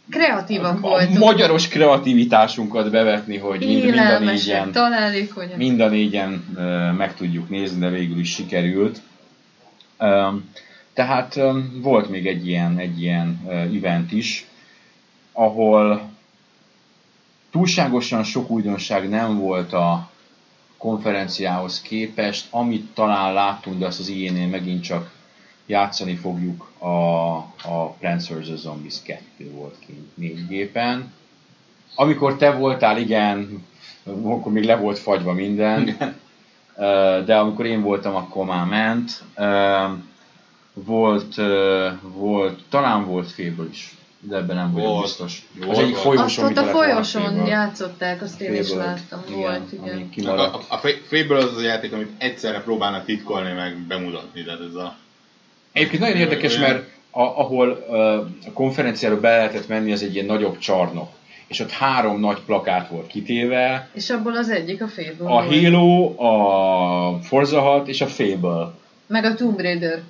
Kreatívak 0.10 0.78
a 0.78 0.80
voltunk. 0.80 1.18
magyaros 1.18 1.68
kreativitásunkat 1.68 2.92
bevetni, 2.92 3.38
hogy 3.38 3.60
mind, 3.60 3.84
mind 3.84 3.98
a 3.98 4.20
négyen, 4.20 4.72
találékonyak. 4.72 5.58
mind 5.58 5.80
a 5.80 5.90
négyen 5.90 6.30
meg 6.98 7.16
tudjuk 7.16 7.50
nézni, 7.50 7.80
de 7.80 7.90
végül 7.90 8.20
is 8.20 8.30
sikerült. 8.30 9.02
Tehát 10.94 11.40
volt 11.82 12.10
még 12.10 12.28
egy 12.28 12.48
ilyen, 12.48 12.78
egy 12.78 13.02
ilyen 13.02 13.42
event 13.50 14.12
is, 14.12 14.46
ahol 15.32 16.10
túlságosan 17.52 18.24
sok 18.24 18.50
újdonság 18.50 19.10
nem 19.10 19.40
volt 19.40 19.74
a 19.74 20.10
konferenciához 20.78 21.82
képest, 21.82 22.48
amit 22.50 22.86
talán 22.94 23.34
láttunk, 23.34 23.80
de 23.80 23.86
azt 23.86 24.00
az 24.00 24.08
ilyenél 24.08 24.48
megint 24.48 24.84
csak 24.84 25.12
játszani 25.66 26.16
fogjuk, 26.16 26.72
a, 26.78 27.36
a 27.64 27.90
Plants 28.00 28.30
vs. 28.30 28.60
Zombies 28.60 29.02
2 29.04 29.52
volt 29.52 29.76
kint 29.86 30.18
négy 30.18 30.48
gépen. 30.48 31.14
Amikor 31.96 32.38
te 32.38 32.52
voltál, 32.52 32.98
igen, 32.98 33.66
akkor 34.24 34.52
még 34.52 34.64
le 34.64 34.76
volt 34.76 35.00
fagyva 35.00 35.34
minden, 35.34 35.98
Ö, 36.78 37.22
de 37.26 37.36
amikor 37.36 37.66
én 37.66 37.82
voltam, 37.82 38.16
akkor 38.16 38.46
már 38.46 38.66
ment. 38.66 39.24
Volt, 40.74 41.36
volt, 42.02 42.60
talán 42.70 43.06
volt 43.06 43.32
Fable 43.32 43.66
is, 43.72 43.96
de 44.20 44.36
ebben 44.36 44.56
nem 44.56 44.72
vagyok 44.74 44.88
Volt. 44.88 45.02
biztos. 45.02 45.48
Volt, 45.60 45.70
Az 45.72 45.78
egyik 45.78 45.96
folyosón, 45.96 46.46
Azt 46.46 46.58
ott 46.58 46.66
a 46.66 46.70
folyosón 46.70 47.46
játszották, 47.46 48.22
azt 48.22 48.42
én 48.42 48.54
is 48.54 48.72
láttam. 48.74 49.22
Volt, 49.30 49.72
igen. 49.72 50.10
A, 50.38 50.56
a, 50.56 50.62
a 50.70 50.78
Fable 51.08 51.38
az 51.38 51.44
az 51.44 51.58
a 51.58 51.62
játék, 51.62 51.94
amit 51.94 52.12
egyszerre 52.18 52.62
próbálnak 52.62 53.06
titkolni, 53.06 53.52
meg 53.52 53.78
bemutatni, 53.78 54.44
tehát 54.44 54.60
ez 54.60 54.76
a... 54.76 54.96
Egyébként 55.76 56.02
nagyon 56.02 56.18
érdekes, 56.18 56.58
mert 56.58 56.84
a, 57.12 57.22
ahol 57.22 57.86
uh, 57.88 57.98
a 58.48 58.52
konferenciára 58.54 59.20
be 59.20 59.30
lehetett 59.36 59.68
menni, 59.68 59.92
az 59.92 60.04
egy 60.04 60.14
ilyen 60.14 60.26
nagyobb 60.26 60.58
csarnok. 60.58 61.10
És 61.48 61.60
ott 61.60 61.72
három 61.72 62.20
nagy 62.20 62.40
plakát 62.46 62.90
volt 62.90 63.08
kitéve. 63.08 63.90
És 63.94 64.10
abból 64.10 64.36
az 64.36 64.50
egyik 64.50 64.82
a 64.82 64.88
Fable 64.88 65.30
A. 65.36 65.44
Halo, 65.44 66.14
a 66.24 67.20
Forza 67.22 67.62
6 67.62 67.88
és 67.88 68.02
a 68.02 68.08
Fable. 68.08 68.74
Meg 69.08 69.26
a 69.26 69.34
Tomb 69.34 69.60
Raider. 69.60 70.02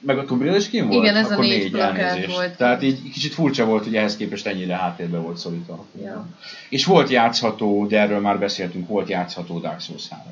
Meg 0.00 0.18
a 0.18 0.24
Tomb 0.24 0.40
Raider 0.40 0.60
is 0.60 0.68
kim 0.68 0.86
volt? 0.88 1.02
Igen, 1.02 1.16
ez 1.16 1.30
a 1.30 1.32
Akkor 1.32 1.44
négy 1.44 1.70
plakát 1.70 1.98
elnézést. 1.98 2.34
volt. 2.34 2.56
Tehát 2.56 2.82
így 2.82 3.12
kicsit 3.12 3.32
furcsa 3.32 3.64
volt, 3.64 3.84
hogy 3.84 3.96
ehhez 3.96 4.16
képest 4.16 4.46
ennyire 4.46 4.76
háttérbe 4.76 5.18
volt 5.18 5.36
szorítva. 5.36 5.84
Ja. 6.02 6.26
És 6.68 6.84
volt 6.84 7.10
játszható, 7.10 7.86
de 7.86 8.00
erről 8.00 8.20
már 8.20 8.38
beszéltünk, 8.38 8.88
volt 8.88 9.08
játszható 9.08 9.58
Dark 9.58 9.80
Souls 9.80 10.08
3. 10.08 10.26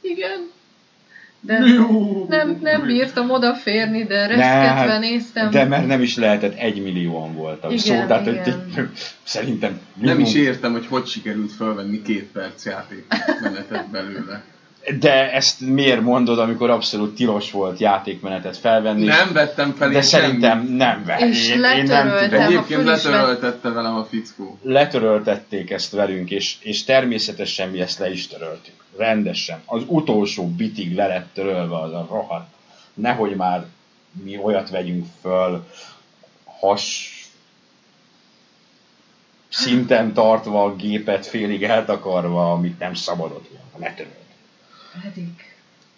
Igen. 0.00 0.50
De 1.44 1.58
nem, 2.28 2.58
nem 2.60 2.86
bírtam 2.86 3.30
odaférni, 3.30 4.04
de 4.04 4.26
reszketve 4.26 4.98
néztem. 4.98 5.50
De 5.50 5.64
mert 5.64 5.86
nem 5.86 6.02
is 6.02 6.16
lehetett, 6.16 6.54
egy 6.58 6.82
millióan 6.82 7.34
voltak. 7.34 7.72
Igen, 7.72 7.82
szó, 8.00 8.06
tehát, 8.06 8.24
hogy 8.24 8.34
igen. 8.34 8.90
szerintem 9.22 9.70
Nem 9.70 9.80
minimum- 9.94 10.26
is 10.26 10.34
értem, 10.34 10.72
hogy 10.72 10.86
hogy 10.86 11.06
sikerült 11.06 11.52
felvenni 11.52 12.02
két 12.02 12.24
perc 12.32 12.64
játékmenetet 12.66 13.90
belőle. 13.90 14.42
De 14.98 15.32
ezt 15.32 15.60
miért 15.60 16.00
mondod, 16.00 16.38
amikor 16.38 16.70
abszolút 16.70 17.14
tilos 17.14 17.50
volt 17.50 17.78
játékmenetet 17.78 18.56
felvenni? 18.56 19.04
Nem 19.04 19.32
vettem 19.32 19.72
fel 19.72 19.88
de 19.88 19.94
én 19.94 20.02
szerintem 20.02 20.58
semmit. 20.58 20.76
nem 20.76 21.04
vett. 21.04 21.20
És 21.20 21.48
én, 21.48 21.54
én 21.54 21.60
nem 21.60 21.78
letöröltem. 21.86 22.28
tudom. 22.28 22.40
ha 22.40 22.46
Egyébként 22.46 22.84
letöröltette 22.84 23.68
velem 23.68 23.94
a 23.94 24.04
fickó. 24.04 24.58
Letöröltették 24.62 25.70
ezt 25.70 25.92
velünk, 25.92 26.30
és, 26.30 26.56
és 26.60 26.84
természetesen 26.84 27.68
mi 27.68 27.80
ezt 27.80 27.98
le 27.98 28.10
is 28.10 28.26
töröltük. 28.26 28.74
Rendesen. 28.96 29.62
Az 29.64 29.82
utolsó 29.86 30.46
bitig 30.46 30.94
le 30.94 31.06
lett 31.06 31.28
törölve 31.34 31.80
az 31.80 31.92
a 31.92 32.06
rohadt. 32.10 32.54
Nehogy 32.94 33.36
már 33.36 33.64
mi 34.24 34.38
olyat 34.38 34.70
vegyünk 34.70 35.06
föl, 35.20 35.66
has 36.60 37.10
szinten 39.48 40.12
tartva 40.12 40.64
a 40.64 40.74
gépet 40.74 41.26
félig 41.26 41.62
eltakarva, 41.62 42.52
amit 42.52 42.78
nem 42.78 42.94
szabadott 42.94 43.48
volna 43.48 43.86
letörölni. 43.88 44.21
Pedig. 45.02 45.28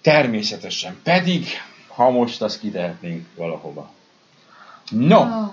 Természetesen. 0.00 0.96
Pedig, 1.02 1.46
ha 1.88 2.10
most 2.10 2.42
azt 2.42 2.60
kitehetnénk 2.60 3.26
valahova. 3.36 3.90
No, 4.90 5.20
Ah, 5.20 5.50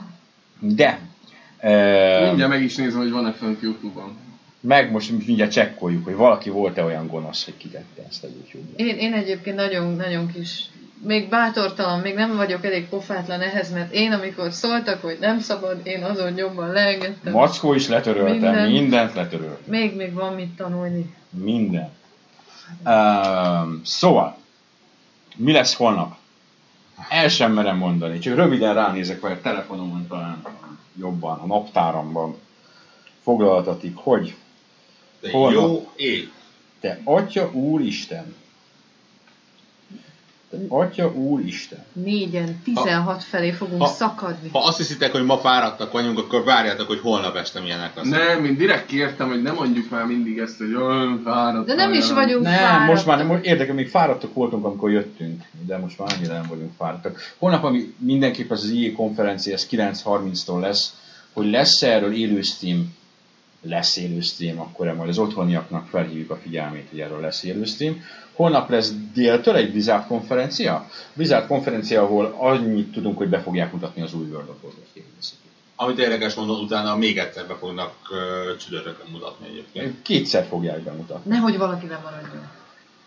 de 0.60 0.99
e, 1.58 2.25
Mindjárt 2.27 2.51
meg 2.51 2.63
is 2.63 2.75
nézem, 2.75 2.99
hogy 2.99 3.12
van-e 3.12 3.32
fönt 3.32 3.62
Youtube-on. 3.62 4.17
meg 4.60 4.91
most 4.91 5.25
mindjárt 5.25 5.51
csekkoljuk, 5.51 6.04
hogy 6.04 6.15
valaki 6.15 6.49
volt-e 6.49 6.84
olyan 6.84 7.08
gonosz, 7.08 7.45
hogy 7.45 7.58
kitette 7.58 8.04
ezt 8.10 8.23
a 8.23 8.27
YouTube-ra. 8.27 8.86
én, 8.86 8.97
én 8.97 9.13
egyébként 9.13 9.56
nagyon, 9.56 9.95
nagyon 9.95 10.32
kis 10.34 10.65
még 11.04 11.30
bátortalan, 11.30 11.99
még 11.99 12.13
nem 12.15 12.36
vagyok 12.36 12.65
elég 12.65 12.88
pofátlan 12.88 13.41
ehhez, 13.41 13.71
mert 13.71 13.93
én 13.93 14.12
amikor 14.12 14.51
szóltak, 14.51 15.01
hogy 15.01 15.17
nem 15.19 15.39
szabad, 15.39 15.80
én 15.84 16.04
azon 16.04 16.32
nyomban 16.32 16.71
leengedtem. 16.71 17.34
Mackó 17.34 17.73
is 17.73 17.88
letöröltem, 17.88 18.34
Minden. 18.54 18.71
mindent 18.71 19.13
letöröltem. 19.13 19.63
Még, 19.65 19.95
még 19.95 20.13
van 20.13 20.34
mit 20.34 20.56
tanulni. 20.56 21.15
Minden. 21.30 21.89
Um, 22.86 23.82
szóval, 23.84 24.38
mi 25.36 25.52
lesz 25.52 25.74
holnap? 25.76 26.16
El 27.10 27.28
sem 27.28 27.54
merem 27.54 27.78
mondani, 27.78 28.20
csak 28.20 28.36
röviden 28.36 28.74
ránézek, 28.74 29.20
vagy 29.20 29.32
a 29.32 29.42
telefonomon 29.42 30.08
talán 30.08 30.42
jobban, 30.98 31.40
a 31.40 31.46
naptáramban 31.46 32.38
foglaltatik, 33.24 33.96
hogy 33.96 34.36
De 35.22 35.32
Holnap. 35.32 35.54
jó 35.62 35.92
ég. 35.96 36.32
te 36.80 37.00
Atya 37.04 37.52
Úristen, 37.52 38.26
te 38.26 38.36
Atya 40.68 41.14
Úristen, 41.14 41.80
Négyen, 41.94 42.62
16 42.64 43.24
felé 43.24 43.52
fogunk 43.52 43.82
ha- 43.82 43.88
szakadni. 43.88 44.50
Ha 44.52 44.60
azt 44.60 44.78
hiszitek, 44.78 45.12
hogy 45.12 45.26
ma 45.26 45.38
fáradtak 45.38 45.92
vagyunk, 45.92 46.18
akkor 46.18 46.44
várjátok, 46.44 46.88
hogy 46.88 47.00
holnap 47.00 47.36
este 47.36 47.60
milyenek 47.60 47.96
lesznek. 47.96 48.20
Nem, 48.28 48.46
én 48.46 48.58
direkt 48.58 48.86
kértem, 48.86 49.28
hogy 49.28 49.42
ne 49.42 49.52
mondjuk 49.52 49.90
már 49.90 50.06
mindig 50.06 50.38
ezt, 50.38 50.58
hogy 50.58 50.74
olyan 50.74 51.22
fáradt. 51.24 51.68
De 51.68 51.74
nem 51.76 51.94
is 51.94 52.12
vagyunk 52.12 52.44
Nem, 52.44 52.54
fáradtak. 52.54 52.88
most 52.88 53.06
már 53.06 53.18
nem, 53.18 53.40
érdekel, 53.42 53.74
még 53.74 53.90
fáradtak 53.90 54.34
voltunk, 54.34 54.66
amikor 54.66 54.92
jöttünk, 54.92 55.42
de 55.66 55.78
most 55.78 56.00
már 56.00 56.14
annyira 56.18 56.34
nem 56.34 56.46
vagyunk 56.50 56.72
fáradtak. 56.78 57.20
Holnap, 57.38 57.64
ami 57.64 57.94
mindenképp 57.98 58.52
az 58.52 58.70
IE 58.70 58.92
konferencia, 58.92 59.54
ez 59.54 59.68
9.30-tól 59.72 60.60
lesz, 60.60 60.94
hogy 61.34 61.50
lesz 61.50 61.82
erről 61.82 62.14
élő 62.16 62.42
stream, 62.42 62.94
lesz 63.62 63.97
élő 63.97 64.19
stream, 64.19 64.60
akkor 64.60 64.93
majd 64.93 65.10
az 65.10 65.17
otthoniaknak 65.17 65.88
felhívjuk 65.88 66.30
a 66.30 66.36
figyelmét, 66.36 66.88
hogy 66.89 67.00
erről 67.00 67.19
lesz 67.19 67.43
élő 67.43 67.63
stream. 67.63 68.04
Holnap 68.34 68.69
lesz 68.69 68.93
déltől 69.13 69.56
egy 69.56 69.71
Blizzard 69.71 70.08
konferencia. 70.08 70.89
Blizzard 71.13 71.47
konferencia, 71.47 72.02
ahol 72.02 72.36
annyit 72.38 72.91
tudunk, 72.91 73.17
hogy 73.17 73.30
be 73.30 73.39
fogják 73.39 73.71
mutatni 73.71 74.02
az 74.02 74.13
új 74.13 74.26
World 74.30 74.50
of 74.50 74.56
Warcraft. 74.63 74.89
Amit 75.76 76.00
érdekes 76.00 76.34
mondom, 76.34 76.60
utána 76.60 76.95
még 76.95 77.17
egyszer 77.17 77.47
be 77.47 77.56
fognak 77.56 77.93
uh, 78.10 78.58
csütörtökön 78.58 79.06
mutatni 79.12 79.47
egyébként. 79.47 80.02
Kétszer 80.02 80.45
fogják 80.45 80.80
bemutatni. 80.82 81.32
Nehogy 81.32 81.58
valaki 81.58 81.86
nem 81.86 82.00
maradjon. 82.04 82.50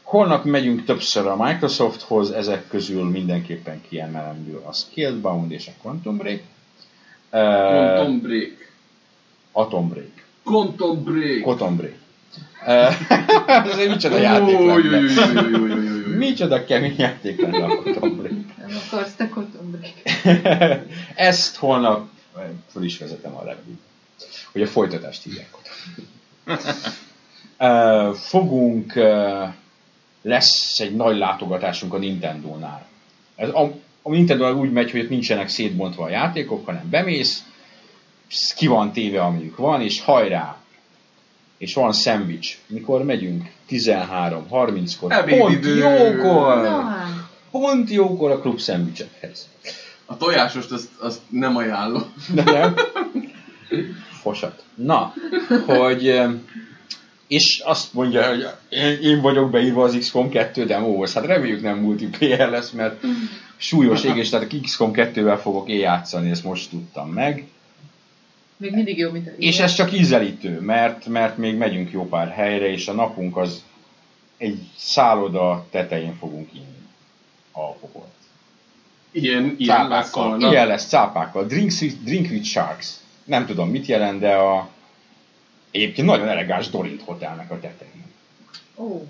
Holnap 0.02 0.44
megyünk 0.44 0.84
többször 0.84 1.26
a 1.26 1.36
Microsofthoz, 1.36 2.30
ezek 2.30 2.68
közül 2.68 3.04
mindenképpen 3.04 3.80
kiemelendő 3.88 4.56
a 4.56 4.72
Scalebound 4.72 5.50
és 5.50 5.66
a 5.66 5.72
Quantum 5.82 6.16
Break. 6.16 6.40
Uh, 7.30 7.40
Quantum 7.70 8.20
Break. 8.20 8.72
Atom 9.52 9.88
Break. 9.88 10.13
Quantum 11.42 11.76
Break. 11.76 11.94
Uh, 12.66 13.70
ez 13.70 13.78
egy 13.78 13.88
micsoda 13.88 14.18
játék 14.18 14.59
lenne. 14.59 15.00
Micsoda 16.16 16.64
kemény 16.64 16.94
játék 16.98 17.40
lenne 17.40 17.64
a 17.64 17.83
Break. 18.09 18.57
Nem 18.57 18.76
akarsz 18.87 19.14
te 19.14 19.28
kotombrik. 19.28 20.02
Ezt 21.14 21.57
holnap 21.57 22.09
eh, 22.37 22.42
föl 22.70 22.85
is 22.85 22.98
vezetem 22.98 23.35
a 23.35 23.44
review. 23.44 23.74
Hogy 24.52 24.62
a 24.62 24.66
folytatást 24.66 25.22
hívják. 25.22 25.48
Uh, 27.59 28.14
fogunk, 28.14 28.92
uh, 28.96 29.48
lesz 30.22 30.80
egy 30.80 30.96
nagy 30.96 31.16
látogatásunk 31.16 31.94
a 31.94 31.98
Nintendo-nál. 31.98 32.87
Ez 33.37 33.48
a, 33.48 33.72
a 34.02 34.11
nintendo 34.11 34.52
úgy 34.52 34.72
megy, 34.72 34.90
hogy 34.90 35.00
ott 35.00 35.09
nincsenek 35.09 35.48
szétbontva 35.48 36.04
a 36.04 36.09
játékok, 36.09 36.66
hanem 36.66 36.90
bemész, 36.90 37.44
ki 38.56 38.66
van 38.66 38.92
téve, 38.92 39.20
amelyik 39.20 39.56
van, 39.56 39.80
és 39.80 40.00
hajrá! 40.00 40.56
És 41.58 41.74
van 41.74 41.92
szendvics. 41.92 42.58
Mikor 42.66 43.04
megyünk? 43.04 43.50
13.30-kor. 43.70 45.08
Pont 45.08 45.12
Ebédidő. 45.12 45.78
jókor! 45.78 46.62
Na 46.62 46.80
hát. 46.80 47.08
Pont 47.50 47.90
jókor 47.90 48.30
a 48.30 48.40
klub 48.40 48.58
szendvicsekhez. 48.58 49.48
A 50.04 50.16
tojásost 50.16 50.70
azt, 50.70 50.88
azt 50.98 51.20
nem 51.28 51.56
ajánlom. 51.56 52.12
De 52.34 52.42
nem? 52.42 52.74
Fosat. 54.22 54.62
Na, 54.74 55.12
hogy... 55.66 56.20
És 57.28 57.62
azt 57.64 57.92
mondja, 57.92 58.28
hogy 58.28 58.46
én, 58.68 58.98
én 59.02 59.20
vagyok 59.20 59.50
beírva 59.50 59.84
az 59.84 59.96
XCOM 59.98 60.30
2 60.30 60.64
demóhoz. 60.64 61.12
Hát 61.12 61.26
reméljük 61.26 61.62
nem 61.62 61.78
multiplayer 61.78 62.50
lesz, 62.50 62.70
mert 62.70 63.04
súlyos 63.56 64.04
égés, 64.04 64.28
tehát 64.28 64.52
a 64.52 64.56
XCOM 64.62 64.90
2-vel 64.94 65.38
fogok 65.42 65.68
én 65.68 65.78
játszani, 65.78 66.30
ezt 66.30 66.44
most 66.44 66.70
tudtam 66.70 67.08
meg. 67.08 67.46
Még 68.56 68.72
mindig 68.72 68.98
jó, 68.98 69.10
mint 69.10 69.26
a 69.26 69.30
És 69.36 69.58
ez 69.58 69.74
csak 69.74 69.92
ízelítő, 69.92 70.60
mert, 70.60 71.06
mert 71.06 71.36
még 71.36 71.56
megyünk 71.56 71.90
jó 71.90 72.08
pár 72.08 72.28
helyre, 72.28 72.66
és 72.70 72.88
a 72.88 72.92
napunk 72.92 73.36
az 73.36 73.64
egy 74.36 74.58
szálloda 74.76 75.66
tetején 75.70 76.14
fogunk 76.16 76.48
inni 76.54 76.78
a 77.52 77.72
popolt. 77.72 78.06
Ilyen, 79.10 79.54
ilyen 79.58 79.88
lesz 79.88 80.10
Cápákkal. 80.10 80.28
holnap. 80.28 80.52
Ilyen 80.52 80.66
lesz, 80.66 80.86
cápákkal. 80.88 81.44
Drink, 81.46 81.72
with- 81.80 82.02
drink 82.04 82.30
with 82.30 82.44
sharks. 82.44 82.94
Nem 83.24 83.46
tudom 83.46 83.68
mit 83.70 83.86
jelent, 83.86 84.20
de 84.20 84.34
a 84.34 84.68
egyébként 85.70 86.06
nagyon 86.06 86.28
elegáns 86.28 86.68
Dorint 86.68 87.02
hotelnek 87.02 87.50
a 87.50 87.60
tetején. 87.60 88.04
Ó, 88.76 89.06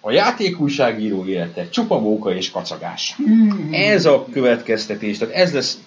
A 0.00 0.10
játékújságíró 0.10 1.26
élete 1.26 1.68
csupa 1.68 1.98
móka 1.98 2.34
és 2.34 2.50
kacagás. 2.50 3.16
Ez 3.70 4.04
a 4.06 4.26
következtetés, 4.32 5.18
tehát 5.18 5.34
ez 5.34 5.52
lesz 5.52 5.78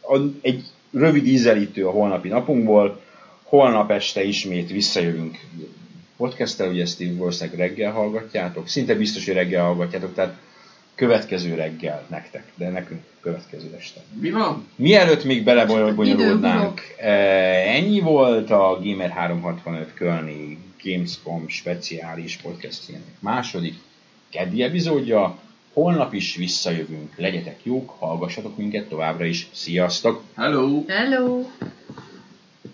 a, 0.00 0.18
egy 0.40 0.64
rövid 0.90 1.26
ízelítő 1.26 1.86
a 1.86 1.90
holnapi 1.90 2.28
napunkból. 2.28 3.00
Holnap 3.42 3.90
este 3.90 4.22
ismét 4.24 4.70
visszajövünk 4.70 5.38
podcasttel, 6.16 6.68
ugye 6.68 6.82
ezt 6.82 7.02
valószínűleg 7.16 7.58
reggel 7.58 7.92
hallgatjátok, 7.92 8.68
szinte 8.68 8.94
biztos, 8.94 9.24
hogy 9.24 9.34
reggel 9.34 9.64
hallgatjátok, 9.64 10.14
tehát 10.14 10.36
következő 10.94 11.54
reggel 11.54 12.06
nektek, 12.10 12.44
de 12.54 12.68
nekünk 12.68 13.00
következő 13.20 13.74
este. 13.78 14.00
Mi 14.20 14.30
van? 14.30 14.66
Mielőtt 14.76 15.24
még 15.24 15.44
belebonyolódnánk, 15.44 16.80
eh, 16.98 17.74
ennyi 17.76 18.00
volt 18.00 18.50
a 18.50 18.80
Gamer 18.82 19.10
365 19.10 19.94
Kölni 19.94 20.58
Gamescom 20.84 21.48
speciális 21.48 22.36
podcastjének 22.36 23.14
második 23.18 23.74
keddi 24.30 24.62
epizódja. 24.62 25.38
Holnap 25.72 26.14
is 26.14 26.36
visszajövünk, 26.36 27.16
legyetek 27.16 27.60
jók, 27.62 27.90
hallgassatok 27.98 28.56
minket 28.56 28.88
továbbra 28.88 29.24
is. 29.24 29.48
Sziasztok! 29.52 30.22
Hello! 30.34 30.84
hello! 30.88 31.44